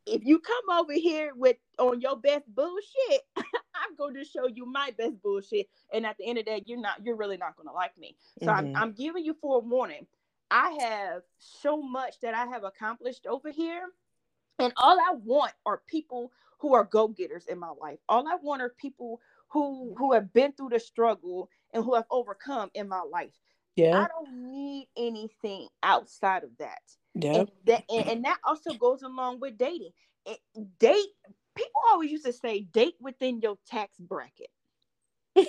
[0.07, 4.65] If you come over here with on your best bullshit, I'm going to show you
[4.65, 5.67] my best bullshit.
[5.93, 7.99] And at the end of the day, you're not, you're really not going to like
[7.99, 8.17] me.
[8.43, 8.77] So I'm, mm-hmm.
[8.83, 10.07] I'm giving you forewarning.
[10.51, 13.83] I have so much that I have accomplished over here.
[14.59, 17.99] And all I want are people who are go-getters in my life.
[18.09, 22.07] All I want are people who who have been through the struggle and who have
[22.11, 23.35] overcome in my life.
[23.77, 24.01] Yeah.
[24.01, 26.81] I don't need anything outside of that.
[27.19, 27.35] Yeah.
[27.35, 29.93] And that and, and that also goes along with dating.
[30.27, 30.39] It,
[30.79, 31.07] date
[31.57, 34.51] people always used to say date within your tax bracket.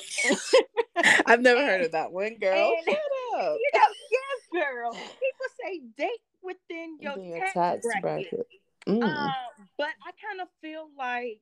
[1.26, 2.74] I've never heard of that one, girl.
[2.78, 2.98] And, Shut
[3.36, 3.58] up.
[3.60, 4.92] You know, yes, girl.
[4.94, 6.10] People say date
[6.42, 8.02] within your tax, tax, bracket.
[8.02, 8.48] bracket.
[8.88, 9.04] Mm.
[9.04, 9.32] Uh,
[9.78, 11.42] but I kind of feel like,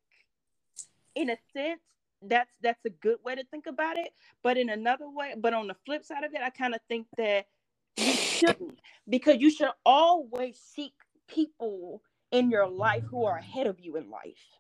[1.14, 1.80] in a sense,
[2.22, 4.10] that's that's a good way to think about it.
[4.42, 7.06] But in another way, but on the flip side of it, I kind of think
[7.18, 7.46] that
[7.98, 10.94] you shouldn't because you should always seek
[11.28, 14.60] people in your life who are ahead of you in life.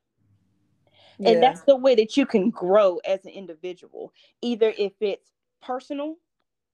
[1.18, 1.30] Yeah.
[1.30, 6.16] And that's the way that you can grow as an individual, either if it's personal,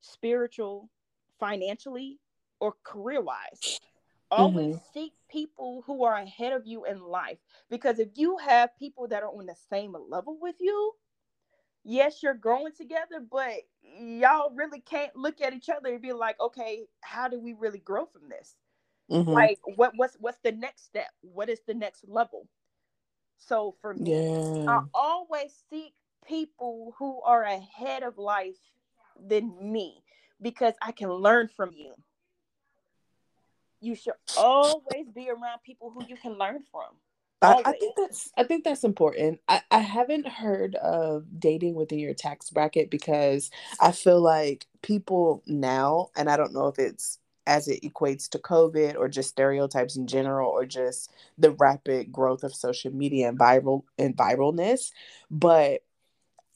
[0.02, 0.90] spiritual,
[1.40, 2.20] financially,
[2.60, 3.80] or career wise.
[4.30, 4.86] Always mm-hmm.
[4.94, 7.38] seek people who are ahead of you in life
[7.70, 10.94] because if you have people that are on the same level with you,
[11.84, 13.54] yes, you're growing together, but
[14.00, 17.80] y'all really can't look at each other and be like, okay, how do we really
[17.80, 18.56] grow from this?
[19.10, 19.30] Mm-hmm.
[19.30, 21.10] Like what what's what's the next step?
[21.22, 22.48] What is the next level?
[23.38, 24.70] So for me, yeah.
[24.70, 25.94] I always seek
[26.26, 28.60] people who are ahead of life
[29.20, 30.04] than me
[30.42, 31.94] because I can learn from you.
[33.82, 36.96] You should always be around people who you can learn from.
[37.42, 39.40] I, I, think that's I think that's important.
[39.48, 45.42] I, I haven't heard of dating within your tax bracket because I feel like people
[45.48, 47.18] now, and I don't know if it's
[47.48, 52.44] as it equates to COVID or just stereotypes in general or just the rapid growth
[52.44, 54.92] of social media and viral and viralness.
[55.32, 55.82] But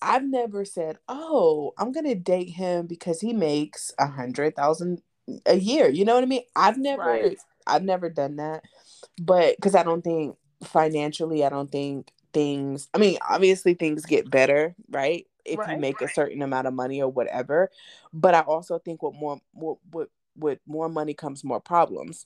[0.03, 5.01] I've never said, "Oh, I'm gonna date him because he makes a hundred thousand
[5.47, 6.43] a year." You know what I mean?
[6.55, 7.39] I've never, right.
[7.65, 8.63] I've never done that,
[9.19, 10.38] but because I don't think
[10.68, 12.89] financially, I don't think things.
[12.93, 15.26] I mean, obviously things get better, right?
[15.45, 15.72] If right.
[15.72, 17.70] you make a certain amount of money or whatever,
[18.13, 22.26] but I also think with more, more with with more money comes more problems.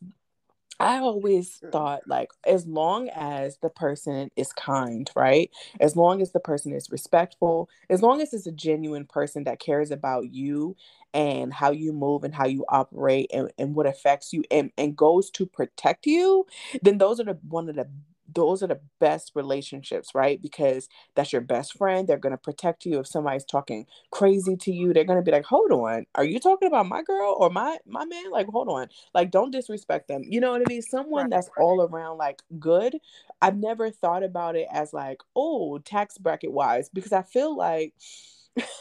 [0.79, 5.51] I always thought like as long as the person is kind, right?
[5.81, 9.59] As long as the person is respectful, as long as it's a genuine person that
[9.59, 10.77] cares about you
[11.13, 14.95] and how you move and how you operate and, and what affects you and, and
[14.95, 16.45] goes to protect you,
[16.81, 17.89] then those are the one of the
[18.33, 20.41] those are the best relationships, right?
[20.41, 22.07] Because that's your best friend.
[22.07, 24.93] They're going to protect you if somebody's talking crazy to you.
[24.93, 26.05] They're going to be like, "Hold on.
[26.15, 28.31] Are you talking about my girl or my my man?
[28.31, 28.87] Like, hold on.
[29.13, 30.81] Like don't disrespect them." You know what I mean?
[30.81, 31.31] Someone right.
[31.31, 32.97] that's all around like good.
[33.41, 37.93] I've never thought about it as like, "Oh, tax bracket wise," because I feel like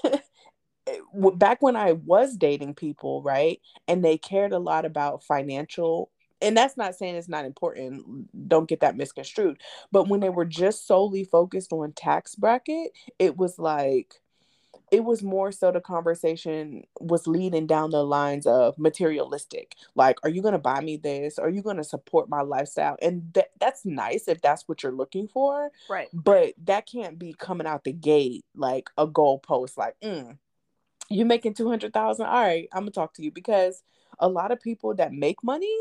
[1.34, 3.60] back when I was dating people, right?
[3.86, 6.10] And they cared a lot about financial
[6.40, 9.60] and that's not saying it's not important don't get that misconstrued
[9.92, 14.20] but when they were just solely focused on tax bracket it was like
[14.90, 20.30] it was more so the conversation was leading down the lines of materialistic like are
[20.30, 21.38] you going to buy me this?
[21.38, 22.96] Are you going to support my lifestyle?
[23.02, 26.08] And th- that's nice if that's what you're looking for right.
[26.12, 30.36] but that can't be coming out the gate like a goalpost like mm,
[31.08, 33.82] you making 200000 all right i'm gonna talk to you because
[34.18, 35.74] a lot of people that make money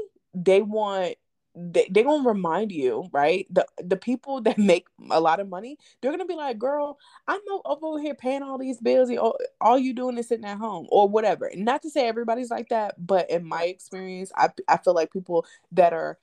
[0.46, 1.16] they want
[1.60, 3.48] they, they're gonna remind you right?
[3.50, 7.40] The the people that make a lot of money they're gonna be like girl i'm
[7.66, 11.08] over here paying all these bills all, all you doing is sitting at home or
[11.10, 11.52] whatever.
[11.56, 15.46] Not to say everybody's like that but in my experience i, I feel like people
[15.72, 16.18] that are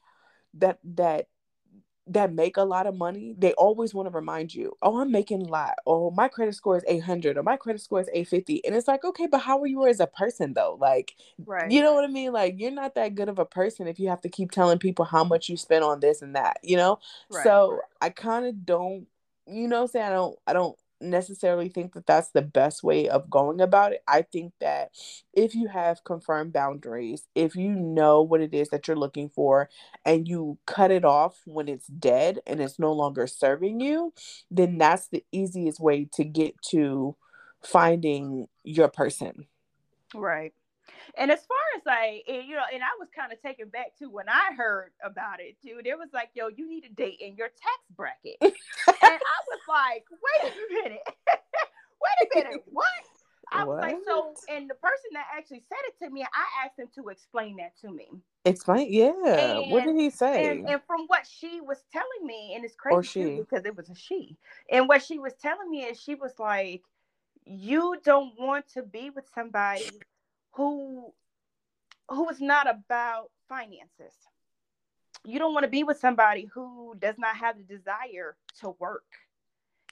[0.55, 1.27] that that
[2.07, 5.43] that make a lot of money, they always want to remind you, oh, I'm making
[5.43, 5.75] a lot.
[5.87, 8.65] Oh, my credit score is 800 or my credit score is 850.
[8.67, 10.77] And it's like, okay, but how are you as a person though?
[10.79, 11.15] Like,
[11.47, 11.71] right.
[11.71, 12.33] you know what I mean?
[12.33, 15.07] Like, you're not that good of a person if you have to keep telling people
[15.07, 16.99] how much you spend on this and that, you know?
[17.31, 17.45] Right.
[17.45, 19.07] So I kind of don't,
[19.47, 23.31] you know, say I don't, I don't necessarily think that that's the best way of
[23.31, 24.03] going about it.
[24.09, 24.91] I think that
[25.33, 29.69] if you have confirmed boundaries, if you know what it is that you're looking for
[30.05, 34.13] and you cut it off when it's dead and it's no longer serving you,
[34.51, 37.17] then that's the easiest way to get to
[37.63, 39.47] finding your person.
[40.15, 40.53] Right.
[41.17, 44.11] And as far as like, you know, and I was kind of taken back to
[44.11, 45.81] when I heard about it too.
[45.85, 48.37] It was like, yo, you need a date in your tax bracket.
[48.41, 48.53] and
[49.03, 51.03] I was like, wait a minute.
[51.29, 52.65] wait a minute.
[52.71, 52.87] What?
[53.53, 56.79] I was like, so, and the person that actually said it to me, I asked
[56.79, 58.09] him to explain that to me.
[58.45, 59.61] Explain, yeah.
[59.61, 60.51] And, what did he say?
[60.51, 63.37] And, and, from what she was telling me, and it's crazy or she.
[63.37, 64.37] because it was a she,
[64.71, 66.83] and what she was telling me is she was like,
[67.47, 69.89] you don't want to be with somebody
[70.55, 71.13] who
[72.09, 74.15] who is not about finances.
[75.25, 79.05] You don't want to be with somebody who does not have the desire to work.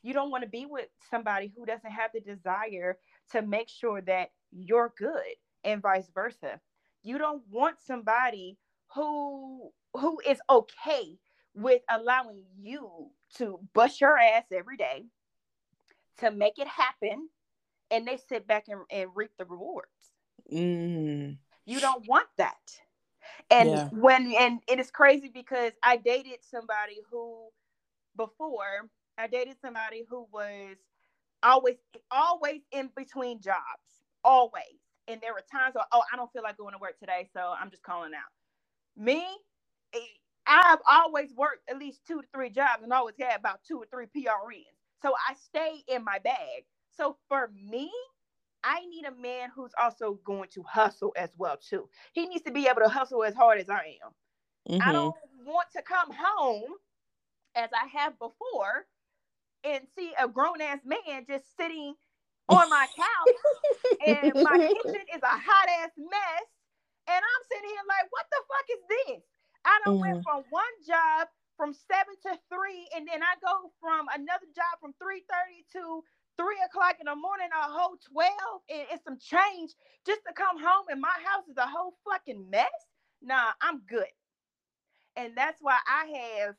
[0.03, 2.99] You don't want to be with somebody who doesn't have the desire
[3.31, 5.35] to make sure that you're good
[5.65, 6.61] and vice versa.
[7.03, 8.59] You don't want somebody
[8.95, 11.19] who who is okay
[11.55, 15.05] with allowing you to bust your ass every day
[16.19, 17.29] to make it happen
[17.91, 20.12] and they sit back and, and reap the rewards.
[20.53, 21.37] Mm.
[21.67, 22.57] You don't want that.
[23.51, 23.89] And yeah.
[23.93, 27.47] when and it is crazy because I dated somebody who
[28.17, 30.77] before I dated somebody who was
[31.43, 31.77] always
[32.11, 34.03] always in between jobs.
[34.25, 34.81] Always.
[35.09, 37.55] And there were times where, oh, I don't feel like going to work today, so
[37.61, 38.31] I'm just calling out.
[38.97, 39.25] Me,
[39.95, 39.99] eh,
[40.47, 43.87] I've always worked at least two to three jobs and always had about two or
[43.87, 44.79] three PRNs.
[45.03, 46.65] So I stay in my bag.
[46.97, 47.91] So for me,
[48.65, 51.89] I need a man who's also going to hustle as well too.
[52.13, 54.13] He needs to be able to hustle as hard as I am.
[54.71, 54.89] Mm-hmm.
[54.89, 56.71] I don't want to come home
[57.55, 58.87] as I have before
[59.65, 61.95] and see a grown ass man just sitting
[62.49, 66.47] on my couch and my kitchen is a hot ass mess
[67.09, 69.23] and I'm sitting here like what the fuck is this?
[69.65, 70.23] I don't mm-hmm.
[70.23, 74.81] went from one job from seven to three, and then I go from another job
[74.81, 76.03] from three thirty to
[76.37, 79.73] three o'clock in the morning, a whole twelve, and it's some change
[80.07, 82.67] just to come home, and my house is a whole fucking mess.
[83.23, 84.13] Nah, I'm good,
[85.17, 86.07] and that's why I
[86.47, 86.55] have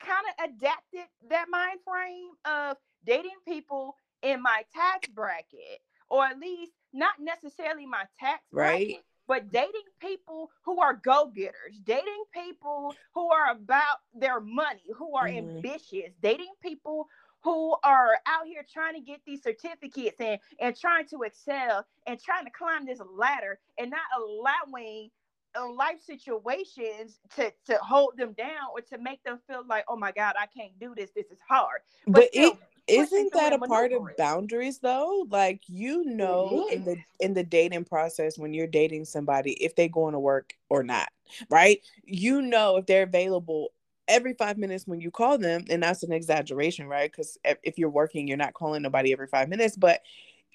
[0.00, 2.76] kind of adapted that mind frame of
[3.06, 8.86] dating people in my tax bracket, or at least not necessarily my tax right.
[8.86, 15.16] bracket, but dating people who are go-getters, dating people who are about their money, who
[15.16, 15.56] are mm-hmm.
[15.56, 17.06] ambitious, dating people
[17.44, 22.18] who are out here trying to get these certificates and, and trying to excel and
[22.18, 25.10] trying to climb this ladder and not allowing
[25.56, 29.96] uh, life situations to to hold them down or to make them feel like oh
[29.96, 31.10] my god i can't do this.
[31.14, 31.82] This is hard.
[32.06, 35.26] But, but still, it isn't that a part of boundaries though?
[35.30, 39.86] Like you know in the in the dating process when you're dating somebody if they
[39.86, 41.08] going to work or not
[41.50, 41.80] right?
[42.04, 43.68] You know if they're available
[44.08, 47.10] every five minutes when you call them and that's an exaggeration right?
[47.10, 50.02] Because if you're working you're not calling nobody every five minutes but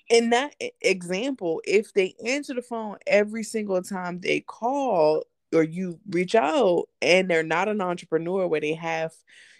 [0.09, 5.23] in that example if they answer the phone every single time they call
[5.53, 9.11] or you reach out and they're not an entrepreneur where they have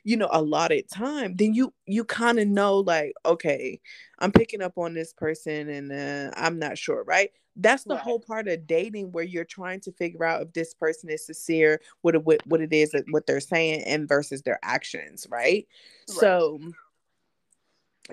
[0.04, 3.80] you know allotted time then you you kind of know like okay
[4.20, 7.32] i'm picking up on this person and uh, i'm not sure right
[7.62, 8.03] that's the right.
[8.03, 11.80] whole part of dating where you're trying to figure out if this person is sincere
[12.01, 15.68] what it, what, what it is what they're saying and versus their actions right,
[16.07, 16.20] right.
[16.20, 16.60] so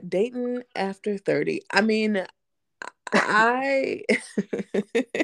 [0.08, 2.24] dating after 30 i mean
[3.12, 4.02] i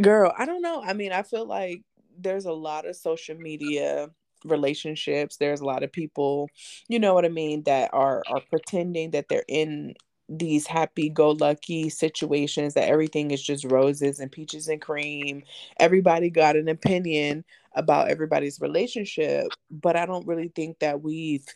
[0.00, 1.82] girl i don't know i mean i feel like
[2.18, 4.08] there's a lot of social media
[4.44, 6.48] relationships there's a lot of people
[6.88, 9.94] you know what i mean that are are pretending that they're in
[10.28, 15.42] these happy go lucky situations that everything is just roses and peaches and cream
[15.78, 21.46] everybody got an opinion about everybody's relationship but i don't really think that we've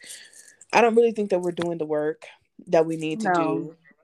[0.72, 2.26] i don't really think that we're doing the work
[2.68, 3.34] that we need to no.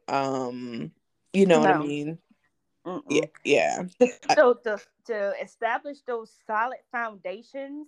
[0.08, 0.90] do um
[1.32, 1.68] you know no.
[1.70, 2.18] what i mean
[2.84, 3.02] Mm-mm.
[3.08, 3.82] yeah yeah
[4.34, 7.86] so to, to establish those solid foundations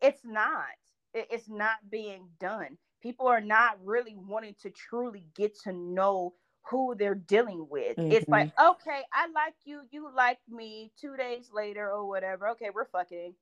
[0.00, 0.66] it's not
[1.14, 6.32] it's not being done people are not really wanting to truly get to know
[6.70, 8.12] who they're dealing with mm-hmm.
[8.12, 8.70] it's like mm-hmm.
[8.70, 13.34] okay i like you you like me two days later or whatever okay we're fucking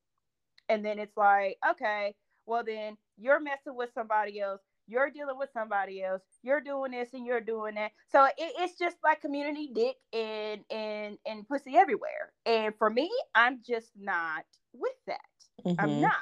[0.69, 2.15] and then it's like okay
[2.47, 7.11] well then you're messing with somebody else you're dealing with somebody else you're doing this
[7.13, 11.77] and you're doing that so it, it's just like community dick and and and pussy
[11.77, 15.21] everywhere and for me i'm just not with that
[15.67, 15.79] mm-hmm.
[15.79, 16.15] i'm not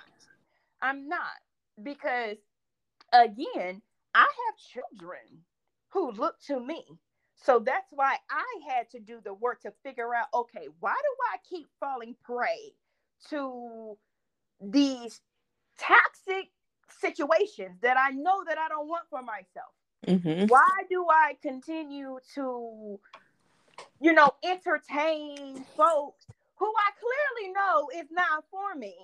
[0.82, 1.20] I'm not
[1.82, 2.36] because
[3.12, 3.82] again,
[4.14, 5.44] I have children
[5.90, 6.84] who look to me.
[7.44, 11.16] So that's why I had to do the work to figure out okay, why do
[11.32, 12.72] I keep falling prey
[13.30, 13.96] to
[14.60, 15.20] these
[15.78, 16.50] toxic
[17.00, 19.72] situations that I know that I don't want for myself?
[20.06, 20.46] Mm-hmm.
[20.46, 22.98] Why do I continue to,
[24.00, 28.96] you know, entertain folks who I clearly know is not for me?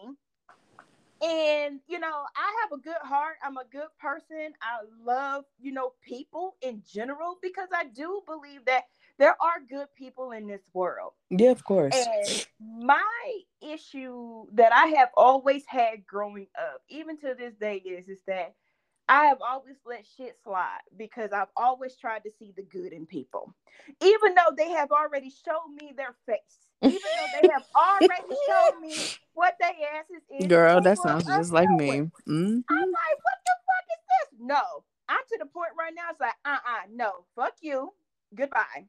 [1.24, 3.36] And you know i have a good heart.
[3.42, 4.52] I'm a good person.
[4.62, 8.84] I love you know people in general because i do believe that
[9.18, 11.12] there are good people in this world.
[11.30, 11.94] Yeah of course.
[11.94, 18.08] And my issue that i have always had growing up even to this day is
[18.08, 18.54] is that
[19.08, 23.04] I have always let shit slide because I've always tried to see the good in
[23.04, 23.54] people,
[24.02, 28.80] even though they have already shown me their face, even though they have already shown
[28.80, 28.94] me
[29.34, 30.46] what their asses is.
[30.46, 31.90] Girl, that sounds just like me.
[31.90, 32.60] Mm-hmm.
[32.70, 34.38] I'm like, what the fuck is this?
[34.40, 34.62] No,
[35.08, 36.10] I'm to the point right now.
[36.10, 37.92] It's like, uh, uh-uh, uh no, fuck you,
[38.34, 38.86] goodbye.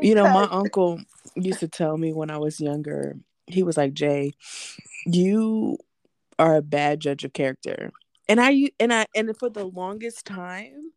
[0.00, 1.00] You know, my uncle
[1.36, 3.16] used to tell me when I was younger.
[3.46, 4.32] He was like, Jay,
[5.06, 5.78] you
[6.40, 7.92] are a bad judge of character
[8.28, 10.92] and I and I and for the longest time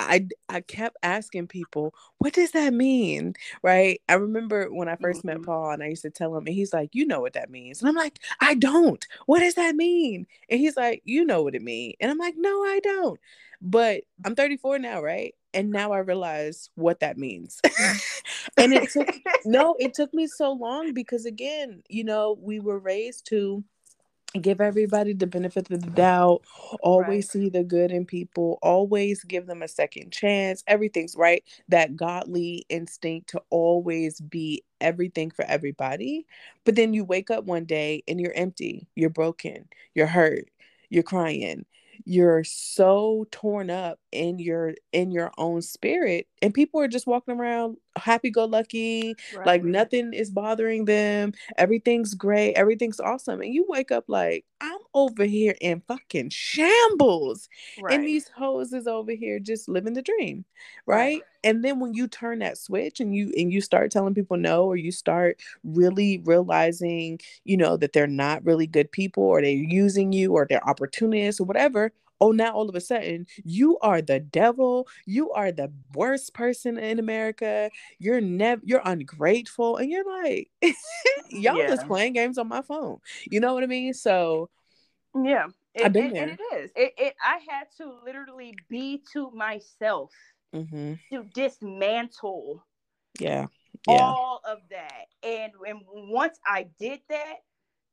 [0.00, 3.34] I I kept asking people, what does that mean?
[3.62, 4.00] Right?
[4.08, 5.26] I remember when I 1st mm-hmm.
[5.26, 7.50] met Paul and I used to tell him, and he's like, you know what that
[7.50, 7.80] means.
[7.80, 9.04] And I'm like, I don't.
[9.26, 10.26] What does that mean?
[10.48, 11.94] And he's like, you know what it means.
[12.00, 13.20] And I'm like, no, I don't.
[13.60, 15.34] But I'm 34 now, right?
[15.52, 17.60] And now I realize what that means.
[18.56, 19.08] and it took
[19.44, 23.62] no, it took me so long because again, you know, we were raised to
[24.40, 26.42] give everybody the benefit of the doubt.
[26.82, 27.24] Always right.
[27.24, 28.58] see the good in people.
[28.62, 30.62] Always give them a second chance.
[30.66, 31.42] Everything's right.
[31.68, 36.26] That godly instinct to always be everything for everybody.
[36.64, 38.88] But then you wake up one day and you're empty.
[38.94, 39.68] You're broken.
[39.94, 40.48] You're hurt.
[40.88, 41.64] You're crying
[42.04, 47.38] you're so torn up in your in your own spirit and people are just walking
[47.38, 49.46] around happy go lucky right.
[49.46, 54.78] like nothing is bothering them everything's great everything's awesome and you wake up like i'm
[54.94, 57.48] over here in fucking shambles
[57.82, 57.94] right.
[57.94, 60.44] and these hoes is over here just living the dream
[60.86, 60.96] right?
[60.96, 64.36] right and then when you turn that switch and you and you start telling people
[64.36, 69.40] no or you start really realizing you know that they're not really good people or
[69.40, 73.78] they're using you or they're opportunists or whatever oh now all of a sudden you
[73.78, 79.90] are the devil you are the worst person in america you're never you're ungrateful and
[79.90, 80.50] you're like
[81.30, 81.68] y'all yeah.
[81.68, 82.98] just playing games on my phone
[83.30, 84.48] you know what i mean so
[85.24, 86.22] yeah it, I've been it, there.
[86.22, 90.12] and it is it, it i had to literally be to myself
[90.54, 90.94] mm-hmm.
[91.12, 92.64] to dismantle
[93.18, 93.46] yeah.
[93.86, 97.36] yeah all of that and and once i did that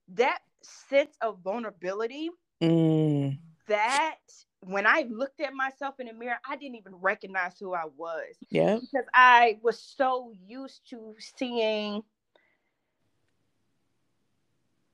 [0.10, 2.30] that sense of vulnerability
[2.62, 3.38] mm
[3.68, 4.18] that
[4.62, 8.36] when I looked at myself in the mirror, I didn't even recognize who I was.
[8.50, 8.76] Yeah.
[8.80, 12.04] Because I was so used to seeing.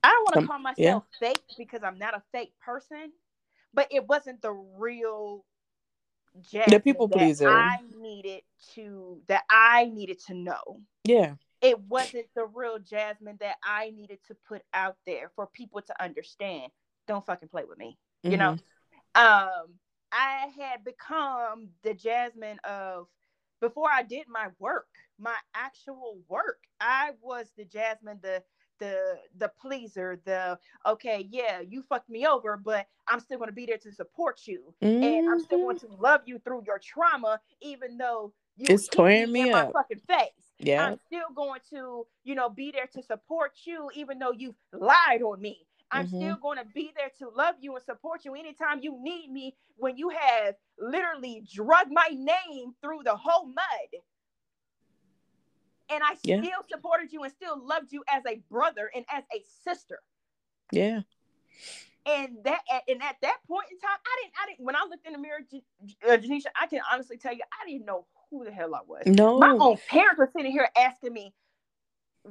[0.05, 1.27] I don't want to um, call myself yeah.
[1.27, 3.11] fake because I'm not a fake person,
[3.73, 5.45] but it wasn't the real
[6.41, 8.41] Jasmine the people pleaser I needed
[8.73, 10.81] to that I needed to know.
[11.03, 11.35] Yeah.
[11.61, 16.03] It wasn't the real Jasmine that I needed to put out there for people to
[16.03, 16.71] understand.
[17.07, 18.39] Don't fucking play with me you mm-hmm.
[18.39, 18.51] know
[19.15, 19.67] um
[20.11, 23.07] i had become the jasmine of
[23.61, 24.87] before i did my work
[25.19, 28.41] my actual work i was the jasmine the
[28.79, 33.55] the the pleaser the okay yeah you fucked me over but i'm still going to
[33.55, 35.03] be there to support you mm-hmm.
[35.03, 35.95] and i'm still going mm-hmm.
[35.95, 39.81] to love you through your trauma even though you it's tearing me, me up my
[39.81, 44.19] fucking face yeah i'm still going to you know be there to support you even
[44.19, 46.17] though you lied on me I'm mm-hmm.
[46.17, 49.55] still going to be there to love you and support you anytime you need me
[49.77, 54.01] when you have literally drug my name through the whole mud.
[55.93, 56.41] And I yeah.
[56.41, 59.99] still supported you and still loved you as a brother and as a sister.
[60.71, 61.01] Yeah.
[62.05, 65.05] And that and at that point in time, I didn't I didn't when I looked
[65.05, 65.39] in the mirror,
[66.05, 69.03] uh, Jainishia, I can honestly tell you, I didn't know who the hell I was.
[69.05, 69.37] No.
[69.37, 71.33] My own parents were sitting here asking me,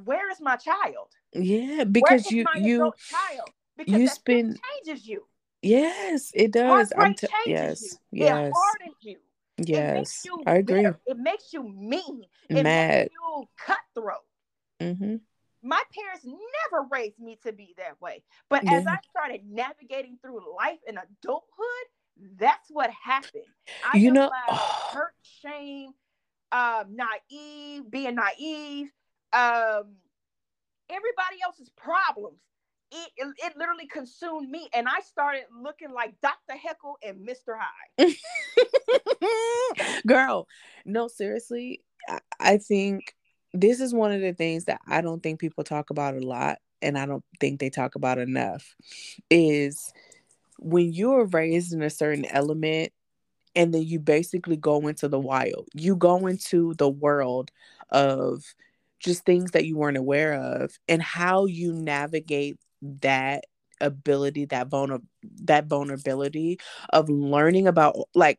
[0.05, 1.09] Where is my child?
[1.33, 5.25] Yeah, because you you child because you spend changes you.
[5.63, 6.93] Yes, it does.
[6.99, 8.25] I'm t- yes, you.
[8.25, 8.49] yes.
[8.49, 9.17] It hardens you.
[9.59, 10.83] Yes, I agree.
[10.83, 11.01] Bitter.
[11.07, 12.25] It makes you mean.
[12.49, 13.03] It Mad.
[13.03, 14.25] makes you cutthroat.
[14.81, 15.17] Mm-hmm.
[15.63, 18.25] My parents never raised me to be that way.
[18.49, 18.75] But yeah.
[18.75, 21.87] as I started navigating through life and adulthood,
[22.37, 23.45] that's what happened.
[23.93, 25.91] I you know, hurt, shame,
[26.51, 28.91] um, naive, being naive,
[29.33, 29.95] um,
[30.91, 32.41] everybody else's problems
[32.93, 36.59] it, it, it, literally consumed me and I started looking like Dr.
[36.62, 37.57] Jekyll and Mr.
[37.59, 38.16] Hyde.
[40.07, 40.47] Girl,
[40.84, 43.14] no, seriously, I, I think
[43.55, 46.59] this is one of the things that I don't think people talk about a lot
[46.82, 48.74] and I don't think they talk about enough
[49.30, 49.93] is
[50.59, 52.93] when you're raised in a certain element
[53.55, 55.68] and then you basically go into the wild.
[55.74, 57.51] You go into the world
[57.90, 58.43] of
[58.99, 63.45] just things that you weren't aware of and how you navigate that
[63.80, 65.01] ability that vulner
[65.43, 66.59] that vulnerability
[66.91, 68.39] of learning about like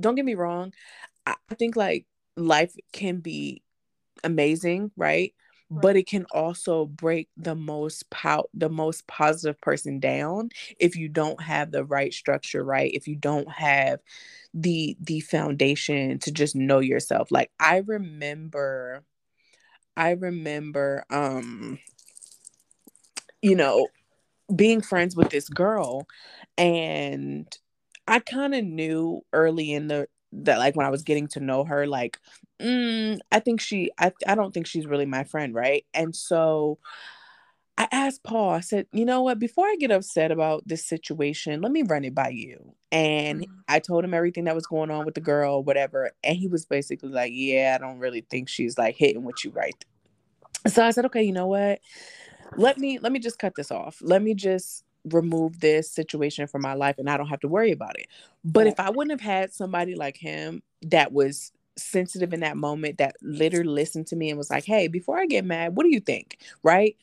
[0.00, 0.72] don't get me wrong
[1.26, 2.06] i think like
[2.36, 3.62] life can be
[4.24, 5.34] amazing right?
[5.72, 10.50] But it can also break the most pow- the most positive person down
[10.80, 12.90] if you don't have the right structure right?
[12.92, 14.00] If you don't have
[14.52, 17.30] the the foundation to just know yourself.
[17.30, 19.04] Like i remember
[19.96, 21.78] i remember um
[23.42, 23.88] you know,
[24.54, 26.06] being friends with this girl
[26.58, 27.46] and
[28.08, 31.64] I kind of knew early in the that like when I was getting to know
[31.64, 32.18] her like
[32.60, 35.84] mm, I think she I I don't think she's really my friend, right?
[35.94, 36.78] And so
[37.78, 41.62] I asked Paul, I said, you know what, before I get upset about this situation,
[41.62, 42.74] let me run it by you.
[42.92, 43.52] And mm-hmm.
[43.68, 46.10] I told him everything that was going on with the girl, whatever.
[46.22, 49.50] And he was basically like, yeah, I don't really think she's like hitting with you
[49.52, 49.82] right.
[50.66, 51.80] So I said, okay, you know what?
[52.56, 53.98] Let me let me just cut this off.
[54.02, 57.72] Let me just remove this situation from my life and I don't have to worry
[57.72, 58.06] about it.
[58.44, 62.98] But if I wouldn't have had somebody like him that was sensitive in that moment
[62.98, 65.90] that literally listened to me and was like, "Hey, before I get mad, what do
[65.90, 66.96] you think?" right?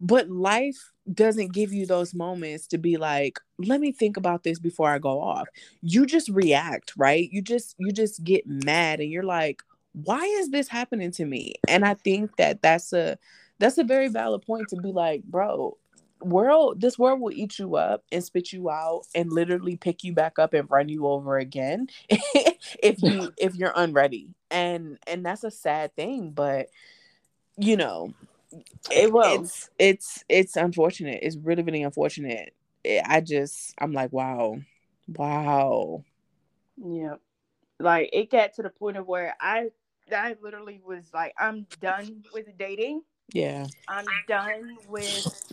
[0.00, 4.58] But life doesn't give you those moments to be like, "Let me think about this
[4.58, 5.48] before I go off."
[5.82, 7.28] You just react, right?
[7.32, 9.62] You just you just get mad and you're like,
[9.92, 13.18] "Why is this happening to me?" And I think that that's a
[13.58, 15.76] that's a very valid point to be like, bro,
[16.20, 20.14] world this world will eat you up and spit you out and literally pick you
[20.14, 24.34] back up and run you over again if you if you're unready.
[24.50, 26.68] And and that's a sad thing but
[27.58, 28.12] you know
[28.90, 29.42] it will.
[29.42, 31.18] It's it's it's unfortunate.
[31.22, 32.54] It's really really unfortunate.
[33.04, 34.58] I just i'm like wow.
[35.08, 36.04] Wow.
[36.76, 37.16] Yeah
[37.78, 39.68] like it got to the point of where i
[40.14, 43.02] i literally was like i'm done with dating
[43.32, 45.52] yeah i'm done with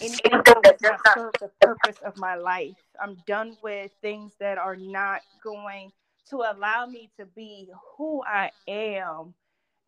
[0.00, 2.76] anything that does not serve the purpose of my life.
[3.00, 5.92] I'm done with things that are not going
[6.30, 9.34] to allow me to be who I am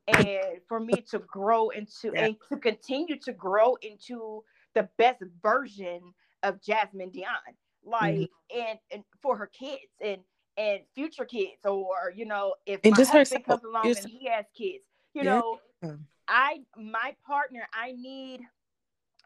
[0.06, 2.26] and for me to grow into yeah.
[2.26, 4.42] and to continue to grow into
[4.74, 6.00] the best version
[6.42, 7.30] of Jasmine Dion.
[7.84, 8.60] Like mm-hmm.
[8.60, 10.20] and, and for her kids and
[10.56, 14.44] and future kids or you know if and my husband comes along and he has
[14.56, 14.82] kids
[15.14, 15.34] you yeah.
[15.36, 16.01] know Mm.
[16.26, 18.41] i my partner i need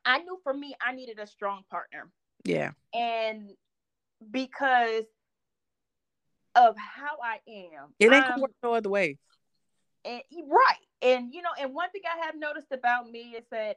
[0.04, 2.10] I knew for me, I needed a strong partner.
[2.44, 2.72] Yeah.
[2.94, 3.50] And
[4.30, 5.04] because
[6.54, 9.18] of how I am, it ain't gonna work no other way.
[10.04, 13.76] And right, and you know, and one thing I have noticed about me is that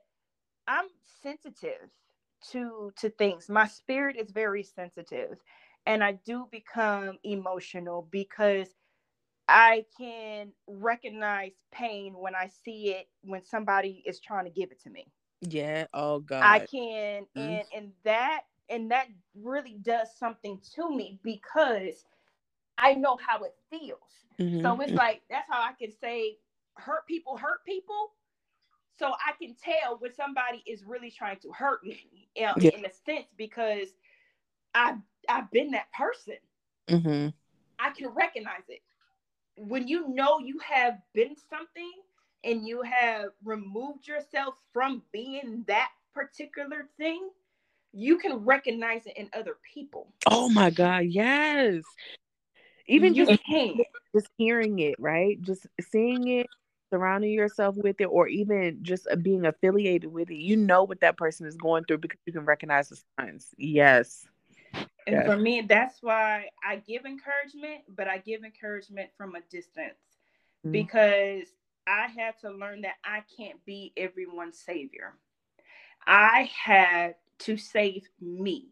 [0.68, 0.88] I'm
[1.22, 1.90] sensitive
[2.52, 3.48] to to things.
[3.48, 5.38] My spirit is very sensitive,
[5.86, 8.68] and I do become emotional because
[9.48, 14.82] I can recognize pain when I see it when somebody is trying to give it
[14.84, 15.08] to me.
[15.42, 15.86] Yeah.
[15.94, 16.42] Oh God.
[16.44, 17.40] I can, mm-hmm.
[17.40, 22.06] and and that and that really does something to me because
[22.78, 24.00] I know how it feels.
[24.40, 24.62] Mm-hmm.
[24.62, 26.38] So it's like that's how I can say
[26.74, 28.12] hurt people hurt people.
[28.98, 32.54] So I can tell when somebody is really trying to hurt me yeah.
[32.56, 33.90] in a sense because
[34.74, 34.98] I've
[35.30, 36.38] I've been that person.
[36.90, 37.30] Mm-hmm.
[37.78, 38.82] I can recognize it.
[39.58, 41.92] When you know you have been something
[42.44, 47.30] and you have removed yourself from being that particular thing,
[47.94, 50.08] you can recognize it in other people.
[50.30, 51.84] Oh my God, yes.
[52.88, 53.82] Even you just, can.
[54.14, 55.42] just hearing it, right?
[55.42, 56.48] Just seeing it,
[56.92, 61.02] surrounding yourself with it, or even just uh, being affiliated with it, you know what
[61.02, 63.48] that person is going through because you can recognize the signs.
[63.58, 64.28] Yes.
[65.08, 65.26] And yes.
[65.26, 70.00] for me, that's why I give encouragement, but I give encouragement from a distance
[70.66, 70.72] mm-hmm.
[70.72, 71.48] because
[71.88, 75.14] I had to learn that I can't be everyone's savior.
[76.08, 78.70] I had to save me.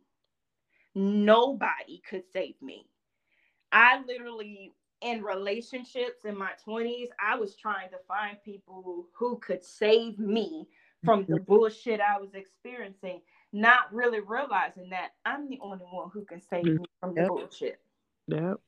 [0.96, 2.88] Nobody could save me.
[3.72, 9.64] I literally, in relationships in my 20s, I was trying to find people who could
[9.64, 10.68] save me
[11.04, 11.44] from the mm-hmm.
[11.44, 13.22] bullshit I was experiencing,
[13.54, 17.80] not really realizing that I'm the only one who can save me from the bullshit.
[18.28, 18.60] Yep.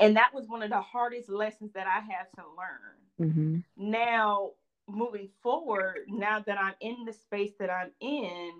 [0.00, 3.58] And that was one of the hardest lessons that I had to learn Mm-hmm.
[3.76, 4.52] Now,
[4.88, 8.52] moving forward, now that I'm in the space that I'm in,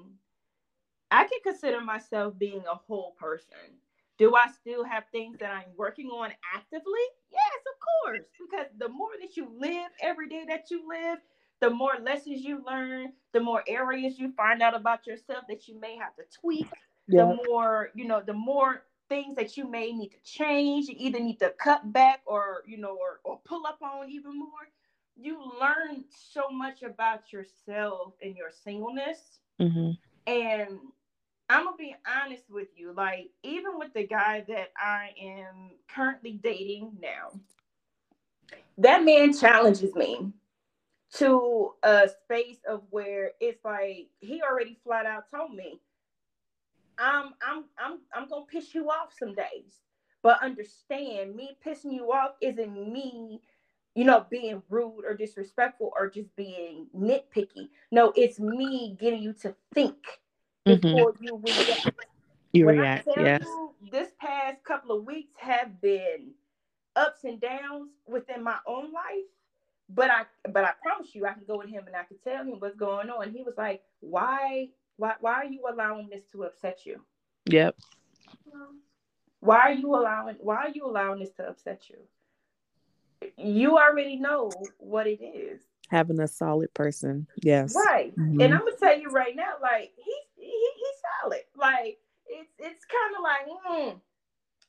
[1.11, 3.79] I can consider myself being a whole person.
[4.19, 7.01] Do I still have things that I'm working on actively?
[7.33, 8.27] Yes, of course.
[8.39, 11.19] Because the more that you live every day that you live,
[11.61, 15.79] the more lessons you learn, the more areas you find out about yourself that you
[15.79, 16.69] may have to tweak,
[17.07, 17.23] yeah.
[17.25, 21.21] the more, you know, the more things that you may need to change you either
[21.21, 24.71] need to cut back or you know or, or pull up on even more
[25.17, 29.91] you learn so much about yourself and your singleness mm-hmm.
[30.29, 30.79] and
[31.49, 31.95] i'm gonna be
[32.25, 37.33] honest with you like even with the guy that i am currently dating now
[38.79, 40.33] that man challenges me
[41.15, 45.81] to a space of where it's like he already flat out told me
[47.01, 49.81] I'm I'm I'm I'm gonna piss you off some days.
[50.23, 53.41] But understand, me pissing you off isn't me,
[53.95, 57.71] you know, being rude or disrespectful or just being nitpicky.
[57.91, 59.97] No, it's me getting you to think
[60.69, 60.81] mm-hmm.
[60.81, 61.91] before you react.
[62.53, 63.43] You when react, yes.
[63.45, 66.33] You, this past couple of weeks have been
[66.97, 69.25] ups and downs within my own life.
[69.93, 72.45] But I but I promise you I can go to him and I can tell
[72.45, 73.31] him what's going on.
[73.33, 77.01] He was like, Why why why are you allowing this to upset you?
[77.47, 77.77] Yep.
[79.41, 81.97] Why are you allowing why are you allowing this to upset you?
[83.37, 85.61] You already know what it is.
[85.91, 87.27] Having a solid person.
[87.43, 87.75] Yes.
[87.75, 88.15] Right.
[88.17, 88.41] Mm-hmm.
[88.41, 91.41] And I'm gonna tell you right now, like he's he, he's solid.
[91.57, 94.01] Like it's it's kind of like mm,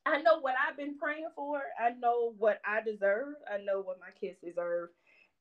[0.06, 1.62] I know what I've been praying for.
[1.80, 3.36] I know what I deserve.
[3.52, 4.90] I know what my kids deserve.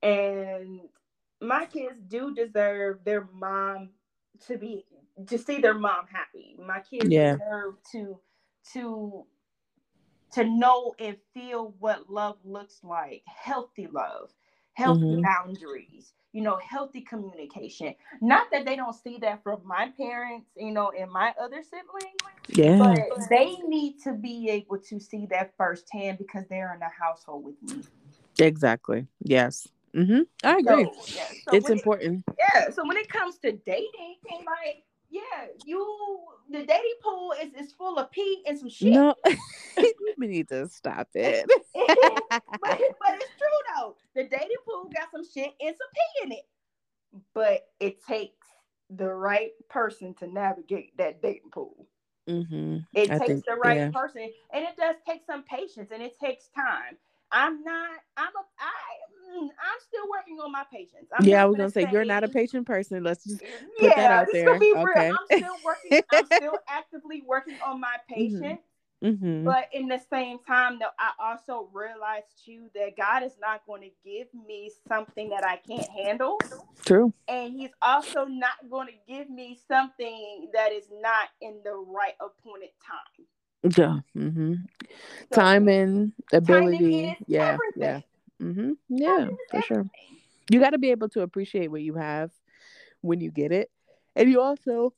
[0.02, 0.80] And
[1.40, 3.90] my kids do deserve their mom
[4.46, 4.84] to be
[5.26, 6.56] to see their mom happy.
[6.58, 7.32] My kids yeah.
[7.32, 8.20] deserve to
[8.72, 9.26] to
[10.32, 14.30] to know and feel what love looks like, healthy love.
[14.80, 15.22] healthy mm-hmm.
[15.22, 17.94] boundaries, you know, healthy communication.
[18.20, 22.16] Not that they don't see that from my parents, you know, and my other siblings.
[22.48, 22.78] Yeah.
[22.78, 27.44] But they need to be able to see that firsthand because they're in a household
[27.44, 27.82] with me.
[28.38, 29.06] Exactly.
[29.22, 29.68] Yes.
[29.96, 30.20] Mm-hmm.
[30.44, 30.84] I agree.
[30.84, 31.26] So, yeah.
[31.26, 32.24] so it's important.
[32.28, 32.70] It, yeah.
[32.70, 35.84] So when it comes to dating, like, yeah, you
[36.50, 38.92] the dating pool is, is full of pee and some shit.
[38.92, 39.14] No,
[40.18, 41.46] we need to stop it.
[41.74, 42.78] but, but
[43.14, 43.96] it's true though.
[44.14, 46.46] The dating pool got some shit and some pee in it.
[47.34, 48.46] But it takes
[48.88, 51.86] the right person to navigate that dating pool.
[52.28, 52.78] Mm-hmm.
[52.94, 53.90] It I takes think, the right yeah.
[53.90, 56.96] person, and it does take some patience, and it takes time.
[57.32, 57.98] I'm not.
[58.16, 58.44] I'm a.
[58.58, 58.70] I.
[59.30, 61.08] Mm, I'm still working on my patience.
[61.16, 63.04] I'm yeah, I was gonna say, say, you're not a patient person.
[63.04, 63.48] Let's just put
[63.80, 64.50] yeah, that out there.
[64.50, 64.72] okay.
[64.72, 65.16] Real.
[65.30, 66.02] I'm still working.
[66.12, 68.14] I'm still actively working on my mm-hmm.
[68.14, 68.60] patience.
[69.04, 69.44] Mm-hmm.
[69.44, 73.82] But in the same time, though, I also realized too that God is not going
[73.82, 76.38] to give me something that I can't handle.
[76.84, 77.12] True.
[77.28, 82.14] And He's also not going to give me something that is not in the right
[82.20, 83.26] appointed time.
[83.62, 84.00] Yeah.
[84.20, 84.54] Mm-hmm.
[85.32, 87.16] So, Timing, ability.
[87.26, 87.52] Yeah.
[87.52, 87.82] Everything.
[87.82, 88.00] Yeah.
[88.40, 88.72] Mm-hmm.
[88.88, 89.86] Yeah, for sure.
[90.50, 92.30] You got to be able to appreciate what you have
[93.02, 93.70] when you get it.
[94.16, 94.92] And you also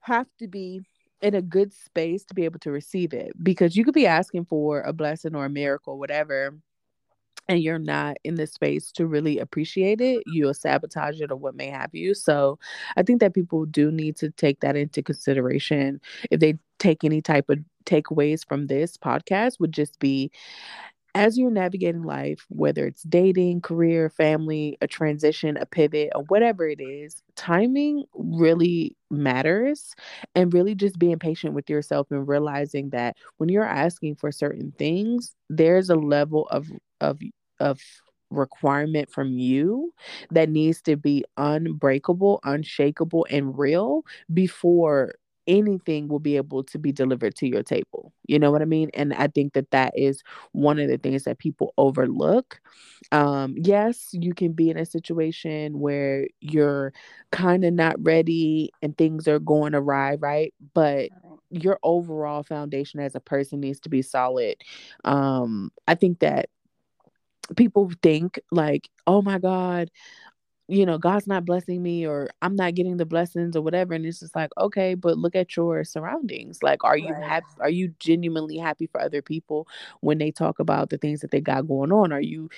[0.00, 0.82] have to be
[1.20, 4.44] in a good space to be able to receive it because you could be asking
[4.44, 6.54] for a blessing or a miracle, whatever,
[7.48, 11.56] and you're not in the space to really appreciate it, you'll sabotage it or what
[11.56, 12.14] may have you.
[12.14, 12.58] So
[12.96, 17.22] I think that people do need to take that into consideration if they take any
[17.22, 20.30] type of takeaways from this podcast would just be
[21.18, 26.68] as you're navigating life, whether it's dating, career, family, a transition, a pivot, or whatever
[26.68, 29.94] it is, timing really matters.
[30.34, 34.72] And really just being patient with yourself and realizing that when you're asking for certain
[34.78, 36.68] things, there's a level of
[37.00, 37.20] of
[37.60, 37.80] of
[38.30, 39.92] requirement from you
[40.30, 44.02] that needs to be unbreakable, unshakable, and real
[44.32, 45.14] before
[45.48, 48.12] anything will be able to be delivered to your table.
[48.26, 48.90] You know what I mean?
[48.94, 50.22] And I think that that is
[50.52, 52.60] one of the things that people overlook.
[53.10, 56.92] Um, yes, you can be in a situation where you're
[57.32, 60.52] kind of not ready and things are going awry, right?
[60.74, 61.08] But
[61.50, 64.56] your overall foundation as a person needs to be solid.
[65.04, 66.50] Um, I think that
[67.56, 69.90] people think like, oh my God,
[70.68, 73.94] you know, God's not blessing me or I'm not getting the blessings or whatever.
[73.94, 76.62] And it's just like, okay, but look at your surroundings.
[76.62, 77.22] Like, are you right.
[77.24, 77.46] happy?
[77.60, 79.66] Are you genuinely happy for other people
[80.00, 82.12] when they talk about the things that they got going on?
[82.12, 82.50] Are you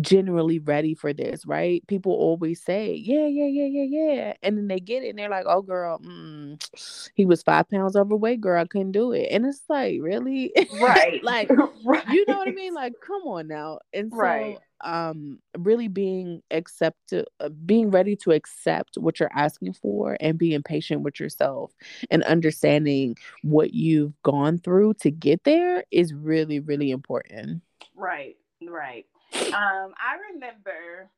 [0.00, 1.84] generally ready for this, right?
[1.86, 4.32] People always say, yeah, yeah, yeah, yeah, yeah.
[4.42, 7.96] And then they get it and they're like, oh, girl, mm, he was five pounds
[7.96, 9.28] overweight, girl, I couldn't do it.
[9.30, 10.52] And it's like, really?
[10.80, 11.22] Right.
[11.24, 11.50] like,
[11.84, 12.06] right.
[12.08, 12.74] you know what I mean?
[12.74, 13.80] Like, come on now.
[13.92, 14.58] And so, right.
[14.82, 20.62] um, really being accept, uh, being ready to accept what you're asking for and being
[20.62, 21.72] patient with yourself
[22.10, 27.62] and understanding what you've gone through to get there is really, really important.
[27.94, 28.36] Right.
[28.62, 29.06] Right.
[29.32, 31.10] Um, I remember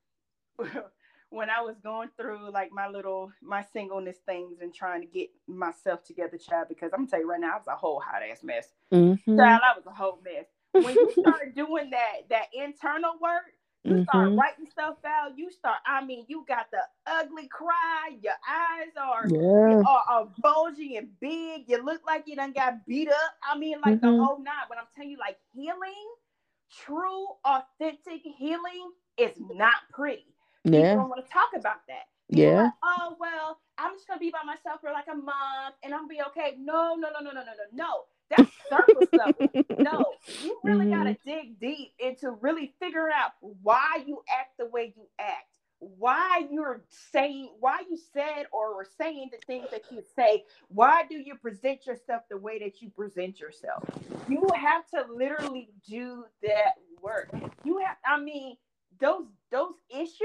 [1.30, 5.30] when I was going through like my little my singleness things and trying to get
[5.46, 6.66] myself together, child.
[6.68, 8.68] Because I'm gonna tell you right now, I was a whole hot ass mess.
[8.92, 9.38] Mm-hmm.
[9.38, 10.46] Child, I was a whole mess.
[10.72, 13.54] When you start doing that that internal work,
[13.84, 14.02] you mm-hmm.
[14.04, 15.36] start writing stuff out.
[15.36, 15.78] You start.
[15.86, 18.10] I mean, you got the ugly cry.
[18.20, 19.82] Your eyes are yeah.
[19.88, 21.64] are, are bulgy and big.
[21.66, 23.34] You look like you done got beat up.
[23.50, 24.18] I mean, like mm-hmm.
[24.18, 24.66] the whole night.
[24.68, 26.08] But I'm telling you, like healing
[26.84, 30.26] true, authentic healing is not pretty.
[30.64, 30.94] People yeah.
[30.94, 32.06] don't want to talk about that.
[32.30, 32.62] People yeah.
[32.62, 36.02] Like, oh well, I'm just gonna be by myself for like a month and I'm
[36.02, 36.56] gonna be okay.
[36.58, 38.04] No, no, no, no, no, no, no, no.
[38.30, 39.64] That's surface level.
[39.78, 40.04] No,
[40.42, 40.94] you really mm-hmm.
[40.94, 45.51] gotta dig deep into really figuring out why you act the way you act
[45.98, 51.02] why you're saying why you said or were saying the things that you say why
[51.10, 53.82] do you present yourself the way that you present yourself
[54.28, 57.28] you have to literally do that work
[57.64, 58.56] you have i mean
[59.00, 60.18] those those issues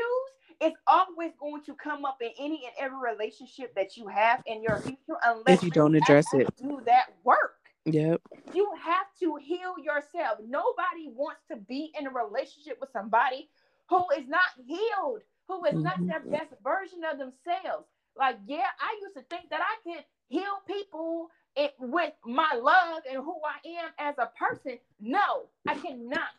[0.62, 4.62] it's always going to come up in any and every relationship that you have in
[4.62, 7.54] your future unless if you don't address it do that work
[7.90, 8.22] Yep.
[8.54, 10.40] You have to heal yourself.
[10.46, 13.50] Nobody wants to be in a relationship with somebody
[13.88, 16.32] who is not healed who is not their mm-hmm.
[16.32, 17.88] best version of themselves.
[18.18, 23.04] Like, yeah, I used to think that I could heal people it, with my love
[23.10, 24.80] and who I am as a person.
[25.00, 26.30] No, I cannot.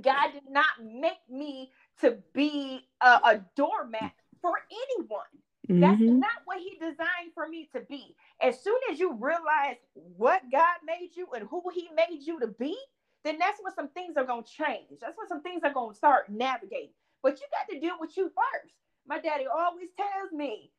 [0.00, 5.20] God did not make me to be a, a doormat for anyone.
[5.68, 5.80] Mm-hmm.
[5.80, 8.14] That's not what He designed for me to be.
[8.40, 12.48] As soon as you realize what God made you and who He made you to
[12.48, 12.76] be,
[13.24, 15.00] then that's when some things are gonna change.
[15.00, 16.90] That's when some things are gonna start navigating.
[17.26, 18.72] But you got to deal with you first.
[19.04, 20.70] My daddy always tells me,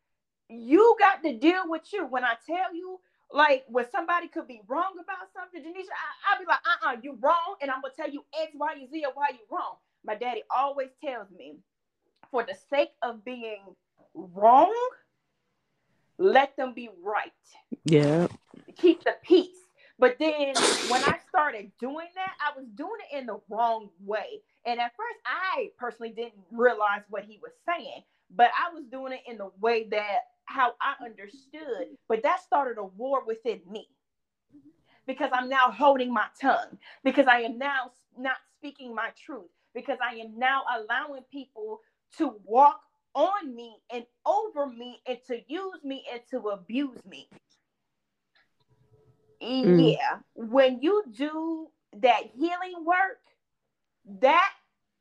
[0.47, 2.05] you got to deal with you.
[2.05, 3.01] When I tell you,
[3.33, 7.17] like when somebody could be wrong about something, Jainishia, I, will be like, uh-uh, you
[7.19, 9.75] wrong, and I'm gonna tell you X, Y, and Z of why you wrong.
[10.05, 11.57] My daddy always tells me,
[12.31, 13.63] for the sake of being
[14.13, 14.73] wrong,
[16.17, 17.33] let them be right.
[17.83, 18.27] Yeah.
[18.77, 19.57] Keep the peace.
[19.99, 20.53] But then
[20.87, 24.39] when I started doing that, I was doing it in the wrong way.
[24.68, 29.13] And at first, I personally didn't realize what he was saying, but I was doing
[29.13, 31.95] it in the way that how I understood.
[32.09, 33.88] But that started a war within me
[35.07, 39.99] because I'm now holding my tongue, because I am now not speaking my truth, because
[40.03, 41.80] I am now allowing people
[42.18, 42.82] to walk
[43.15, 47.30] on me and over me and to use me and to abuse me.
[49.41, 49.93] Mm.
[49.93, 51.68] Yeah, when you do
[52.01, 53.22] that healing work,
[54.22, 54.51] that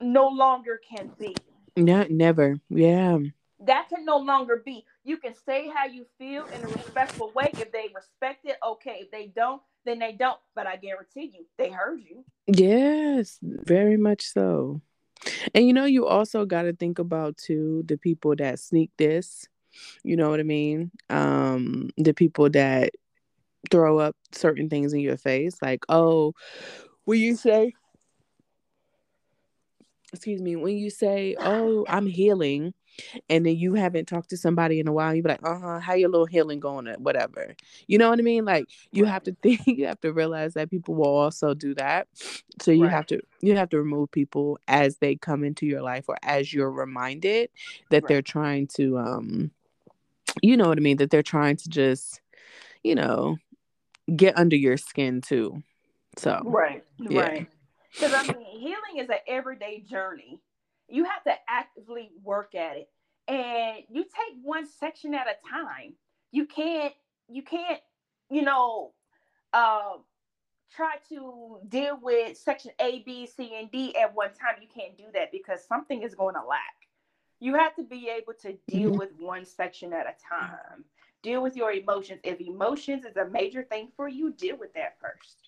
[0.01, 1.35] no longer can be.
[1.77, 2.59] No, never.
[2.69, 3.19] Yeah.
[3.61, 4.85] That can no longer be.
[5.05, 7.51] You can say how you feel in a respectful way.
[7.55, 8.99] If they respect it, okay.
[9.03, 10.39] If they don't, then they don't.
[10.55, 12.25] But I guarantee you, they heard you.
[12.47, 14.81] Yes, very much so.
[15.55, 19.49] And you know, you also got to think about too the people that sneak this.
[20.03, 20.91] You know what I mean?
[21.11, 22.91] Um, the people that
[23.71, 26.35] throw up certain things in your face, like, oh,
[27.05, 27.73] will you say,
[30.13, 32.75] excuse me, when you say, oh, I'm healing,
[33.29, 35.79] and then you haven't talked to somebody in a while, you be like, uh huh,
[35.81, 37.55] how your little healing going at whatever.
[37.87, 38.45] You know what I mean?
[38.45, 39.13] Like you right.
[39.13, 42.09] have to think, you have to realize that people will also do that.
[42.61, 42.93] So you right.
[42.93, 46.53] have to you have to remove people as they come into your life or as
[46.53, 47.51] you're reminded
[47.91, 48.09] that right.
[48.09, 49.51] they're trying to um
[50.43, 52.21] you know what I mean, that they're trying to just,
[52.83, 53.37] you know,
[54.15, 55.63] get under your skin too.
[56.19, 57.21] So right, yeah.
[57.21, 57.49] right.
[57.93, 60.41] Because I mean, healing is an everyday journey.
[60.89, 62.89] You have to actively work at it.
[63.29, 65.95] And you take one section at a time.
[66.31, 66.95] You can't
[67.29, 67.81] you can't
[68.31, 68.93] you know
[69.53, 69.95] uh,
[70.75, 74.57] try to deal with section a b c and d at one time.
[74.61, 76.61] You can't do that because something is going to lack.
[77.41, 78.99] You have to be able to deal mm-hmm.
[78.99, 80.85] with one section at a time.
[81.23, 82.21] Deal with your emotions.
[82.23, 85.46] If emotions is a major thing for you deal with that first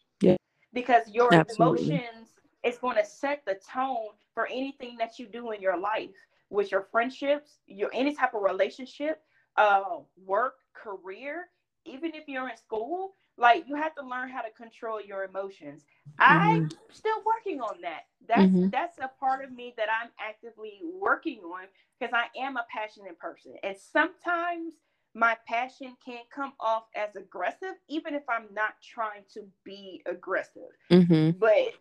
[0.72, 1.86] because your Absolutely.
[1.86, 2.28] emotions
[2.64, 6.10] is going to set the tone for anything that you do in your life
[6.50, 9.22] with your friendships, your any type of relationship,
[9.56, 9.82] uh,
[10.24, 11.48] work, career,
[11.84, 15.82] even if you're in school, like you have to learn how to control your emotions.
[16.20, 16.22] Mm-hmm.
[16.22, 18.06] I'm still working on that.
[18.26, 18.68] That's mm-hmm.
[18.70, 21.66] that's a part of me that I'm actively working on
[21.98, 23.54] because I am a passionate person.
[23.62, 24.74] And sometimes
[25.14, 30.70] my passion can come off as aggressive, even if I'm not trying to be aggressive.
[30.90, 31.38] Mm-hmm.
[31.38, 31.74] But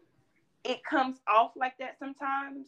[0.64, 2.66] it comes off like that sometimes.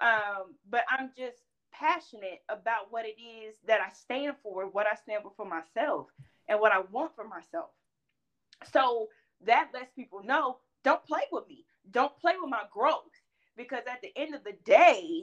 [0.00, 1.38] Um, but I'm just
[1.72, 6.08] passionate about what it is that I stand for, what I stand for for myself,
[6.48, 7.70] and what I want for myself.
[8.72, 9.08] So
[9.44, 13.02] that lets people know don't play with me, don't play with my growth,
[13.56, 15.22] because at the end of the day,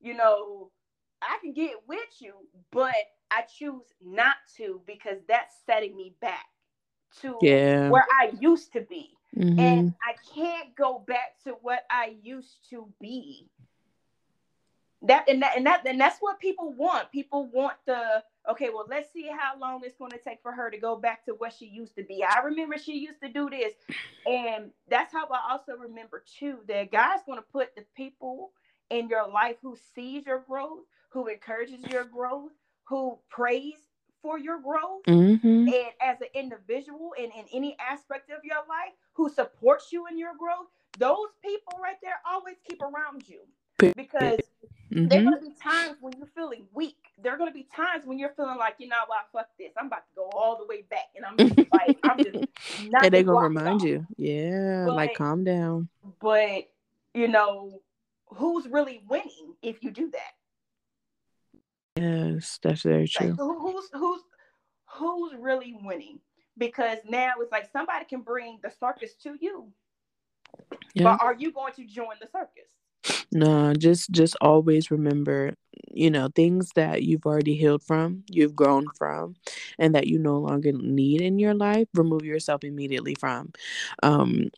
[0.00, 0.70] you know,
[1.22, 2.34] I can get with you,
[2.70, 2.94] but
[3.30, 6.46] I choose not to because that's setting me back
[7.20, 7.88] to yeah.
[7.90, 9.10] where I used to be.
[9.36, 9.58] Mm-hmm.
[9.58, 13.48] And I can't go back to what I used to be.
[15.02, 17.12] That and that and that and that's what people want.
[17.12, 20.70] People want the okay, well, let's see how long it's going to take for her
[20.70, 22.22] to go back to what she used to be.
[22.24, 23.72] I remember she used to do this.
[24.26, 28.52] And that's how I also remember too that God's going to put the people
[28.90, 32.52] in your life who sees your growth, who encourages your growth,
[32.84, 33.74] who prays
[34.22, 35.68] for your growth mm-hmm.
[35.68, 40.18] and as an individual and in any aspect of your life who supports you in
[40.18, 40.68] your growth
[40.98, 43.40] those people right there always keep around you
[43.78, 44.38] because
[44.92, 45.08] mm-hmm.
[45.08, 46.96] there are going to be times when you're feeling weak.
[47.22, 49.26] There are going to be times when you're feeling like you know what?
[49.32, 49.72] Fuck this.
[49.78, 52.46] I'm about to go all the way back and i'm just like i'm just
[52.90, 54.06] not and they're going to remind you.
[54.16, 55.88] Yeah but, like calm down.
[56.20, 56.68] but
[57.14, 57.80] you know
[58.28, 60.32] who's really winning if you do that
[61.96, 63.28] Yes, that's very true.
[63.28, 64.20] Like, who's who's
[64.86, 66.18] who's really winning?
[66.58, 69.68] Because now it's like somebody can bring the circus to you,
[70.94, 71.04] yeah.
[71.04, 72.70] but are you going to join the circus?
[73.32, 75.54] No, just just always remember,
[75.92, 79.34] you know, things that you've already healed from, you've grown from,
[79.78, 81.88] and that you no longer need in your life.
[81.94, 83.52] Remove yourself immediately from.
[84.02, 84.50] Um,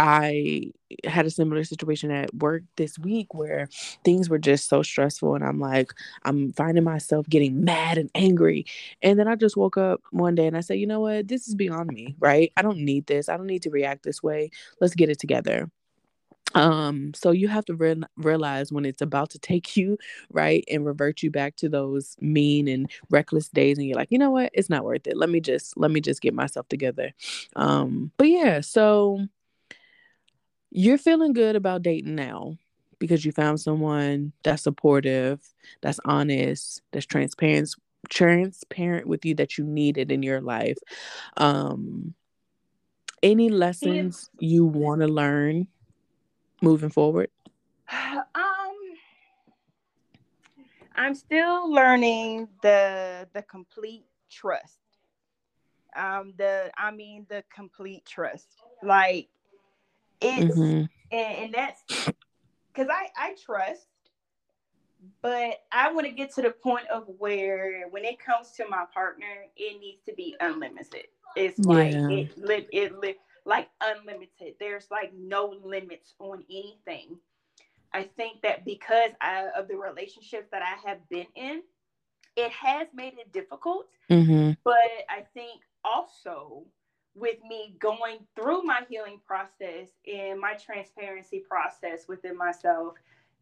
[0.00, 0.70] I
[1.04, 3.68] had a similar situation at work this week where
[4.04, 5.92] things were just so stressful and I'm like
[6.24, 8.64] I'm finding myself getting mad and angry.
[9.02, 11.26] And then I just woke up one day and I said you know what?
[11.26, 12.52] This is beyond me right?
[12.56, 13.28] I don't need this.
[13.28, 14.50] I don't need to react this way.
[14.80, 15.68] Let's get it together.
[16.54, 19.98] Um so you have to re- realize when it's about to take you
[20.32, 24.18] right and revert you back to those mean and reckless days and you're like you
[24.18, 24.50] know what?
[24.54, 25.16] It's not worth it.
[25.16, 27.12] Let me just let me just get myself together.
[27.56, 29.26] Um but yeah so
[30.70, 32.56] you're feeling good about dating now
[32.98, 35.40] because you found someone that's supportive
[35.82, 37.74] that's honest that's transparent
[38.08, 40.78] transparent with you that you needed in your life
[41.36, 42.14] um
[43.22, 45.66] any lessons you want to learn
[46.62, 47.30] moving forward?
[48.34, 48.74] Um,
[50.94, 54.78] I'm still learning the the complete trust.
[55.96, 58.48] Um, the I mean the complete trust.
[58.82, 59.28] Like
[60.20, 60.84] it's mm-hmm.
[61.12, 61.82] and, and that's
[62.72, 63.86] because I I trust,
[65.22, 68.84] but I want to get to the point of where when it comes to my
[68.92, 71.06] partner, it needs to be unlimited.
[71.36, 72.08] It's like yeah.
[72.08, 72.32] it
[72.72, 74.54] it, it like unlimited.
[74.60, 77.18] There's like no limits on anything.
[77.92, 81.62] I think that because I, of the relationships that I have been in,
[82.36, 83.86] it has made it difficult.
[84.10, 84.52] Mm-hmm.
[84.62, 84.74] But
[85.08, 86.66] I think also
[87.18, 92.94] with me going through my healing process and my transparency process within myself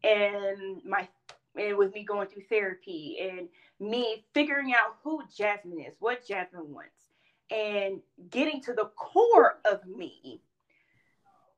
[0.03, 1.07] and my
[1.55, 3.49] and with me going through therapy and
[3.79, 7.09] me figuring out who Jasmine is, what Jasmine wants,
[7.49, 7.99] and
[8.29, 10.41] getting to the core of me,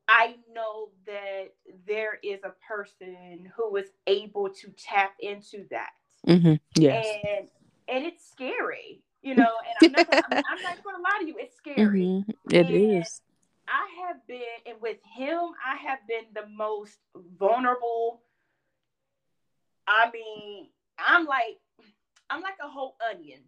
[0.08, 1.50] I know that
[1.86, 5.92] there is a person who is able to tap into that.
[6.28, 6.56] Mm-hmm.
[6.76, 7.06] Yes.
[7.24, 7.48] And
[7.88, 9.52] and it's scary, you know.
[9.82, 12.02] And I'm not, gonna, I'm, not going to lie to you, it's scary.
[12.02, 12.56] Mm-hmm.
[12.56, 13.22] It and is.
[13.68, 16.98] I have been, and with him, I have been the most
[17.38, 18.22] vulnerable.
[19.88, 21.60] I mean, I'm like,
[22.30, 23.42] I'm like a whole onion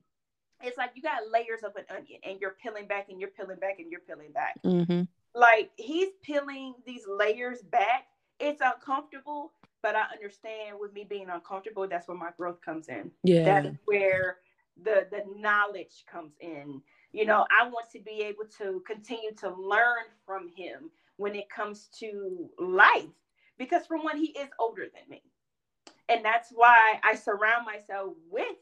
[0.64, 3.58] it's like you got layers of an onion and you're peeling back and you're peeling
[3.58, 4.62] back and you're peeling back.
[4.64, 5.04] Mm-hmm.
[5.34, 8.06] Like he's peeling these layers back.
[8.40, 9.54] It's uncomfortable,
[9.84, 13.12] but I understand with me being uncomfortable, that's where my growth comes in.
[13.24, 13.44] Yeah.
[13.44, 14.38] That's where
[14.82, 16.82] the the knowledge comes in.
[17.12, 21.50] You know, I want to be able to continue to learn from him when it
[21.50, 23.06] comes to life
[23.58, 25.22] because for one he is older than me.
[26.10, 28.58] And that's why I surround myself with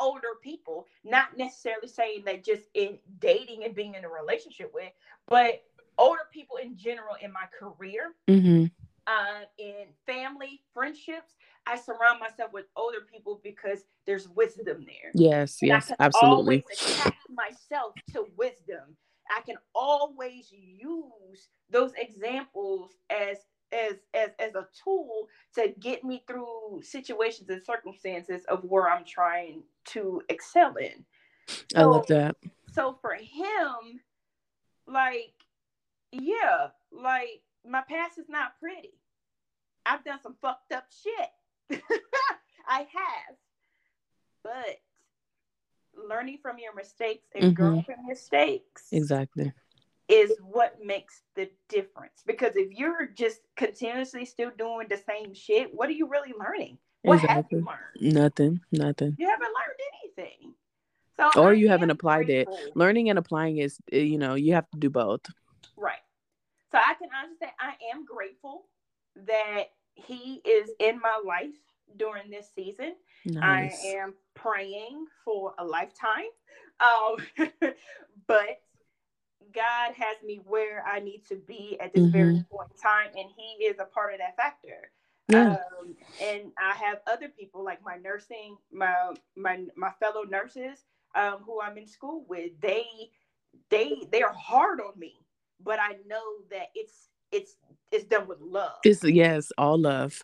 [0.00, 4.90] older people, not necessarily saying that just in dating and being in a relationship with,
[5.28, 5.62] but
[5.98, 8.66] older people in general in my career, mm-hmm.
[9.06, 11.34] uh, in family, friendships.
[11.66, 15.10] I surround myself with older people because there's wisdom there.
[15.14, 16.64] Yes, and yes, absolutely.
[16.72, 18.96] attach myself to wisdom.
[19.30, 23.38] I can always use those examples as
[23.72, 29.04] as as as a tool to get me through situations and circumstances of where I'm
[29.04, 31.04] trying to excel in.
[31.72, 32.36] So, I love that.
[32.72, 34.00] So for him,
[34.86, 35.34] like,
[36.10, 38.90] yeah, like my past is not pretty.
[39.86, 41.30] I've done some fucked up shit.
[42.68, 43.36] I have.
[44.42, 44.80] But
[46.08, 47.52] learning from your mistakes and mm-hmm.
[47.54, 48.86] growing from mistakes.
[48.92, 49.52] Exactly
[50.08, 52.22] is what makes the difference.
[52.26, 56.78] Because if you're just continuously still doing the same shit, what are you really learning?
[57.02, 57.34] What exactly.
[57.36, 58.14] have you learned?
[58.14, 58.60] Nothing.
[58.70, 59.16] Nothing.
[59.18, 60.54] You haven't learned anything.
[61.16, 62.56] So or I you haven't applied grateful.
[62.56, 62.76] it.
[62.76, 65.20] Learning and applying is, eh, you know, you have to do both.
[65.76, 65.98] Right.
[66.70, 68.66] So I can honestly say I am grateful
[69.26, 69.64] that
[69.94, 71.54] he is in my life
[71.96, 72.94] during this season.
[73.24, 73.84] Nice.
[73.84, 76.30] I am praying for a lifetime.
[76.80, 77.16] Um,
[78.26, 78.62] but
[79.54, 82.12] God has me where I need to be at this mm-hmm.
[82.12, 84.90] very point in time, and He is a part of that factor.
[85.28, 85.56] Yeah.
[85.80, 88.94] Um, and I have other people like my nursing, my
[89.36, 90.78] my my fellow nurses
[91.14, 92.52] um, who I'm in school with.
[92.60, 92.84] They
[93.70, 95.14] they they are hard on me,
[95.62, 97.56] but I know that it's it's
[97.90, 98.78] it's done with love.
[98.84, 100.22] It's yes, all love.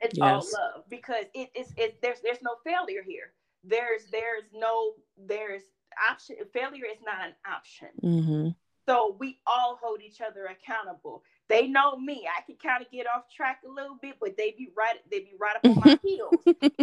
[0.00, 0.20] It's yes.
[0.20, 3.32] all love because it's it there's there's no failure here.
[3.62, 5.62] There's there's no there's
[6.10, 6.36] option.
[6.52, 7.88] Failure is not an option.
[8.02, 8.48] Mm-hmm.
[8.86, 11.22] So we all hold each other accountable.
[11.48, 12.26] They know me.
[12.36, 14.96] I can kind of get off track a little bit, but they be right.
[15.10, 16.34] They be right up on my heels,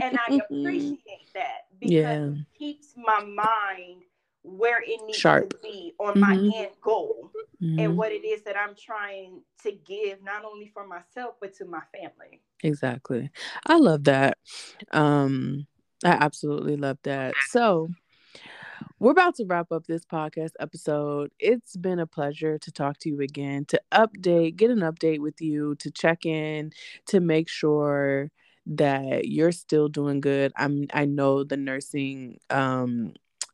[0.01, 2.25] and I appreciate that because yeah.
[2.25, 4.03] it keeps my mind
[4.43, 5.49] where it needs Sharp.
[5.49, 6.19] to be on mm-hmm.
[6.19, 7.31] my end goal
[7.61, 7.79] mm-hmm.
[7.79, 11.65] and what it is that I'm trying to give, not only for myself but to
[11.65, 12.41] my family.
[12.63, 13.29] Exactly.
[13.65, 14.37] I love that.
[14.91, 15.67] Um,
[16.03, 17.33] I absolutely love that.
[17.49, 17.89] So
[18.99, 21.31] we're about to wrap up this podcast episode.
[21.39, 25.41] It's been a pleasure to talk to you again, to update, get an update with
[25.41, 26.71] you, to check in,
[27.07, 28.31] to make sure
[28.67, 30.51] that you're still doing good.
[30.55, 33.13] I'm I know the nursing um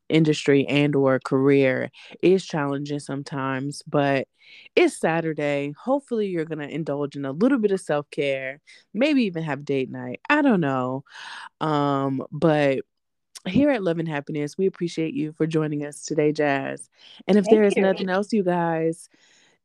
[0.09, 1.89] industry and or career
[2.21, 4.27] is challenging sometimes but
[4.75, 5.73] it's saturday.
[5.83, 8.61] Hopefully you're going to indulge in a little bit of self-care
[8.93, 10.21] maybe even have date night.
[10.29, 11.03] I don't know.
[11.61, 12.79] Um but
[13.45, 16.89] here at love and happiness we appreciate you for joining us today jazz.
[17.27, 17.83] And if Thank there is you.
[17.83, 19.09] nothing else you guys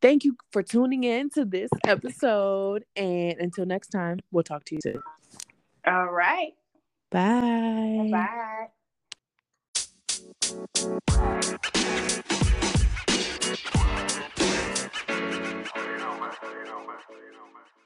[0.01, 2.85] thank you for tuning in to this episode.
[2.97, 5.03] And until next time we'll talk to you soon.
[5.87, 6.55] All right.
[7.11, 8.09] bye.
[8.11, 8.82] Bye.
[10.53, 10.69] Man.
[17.13, 17.82] You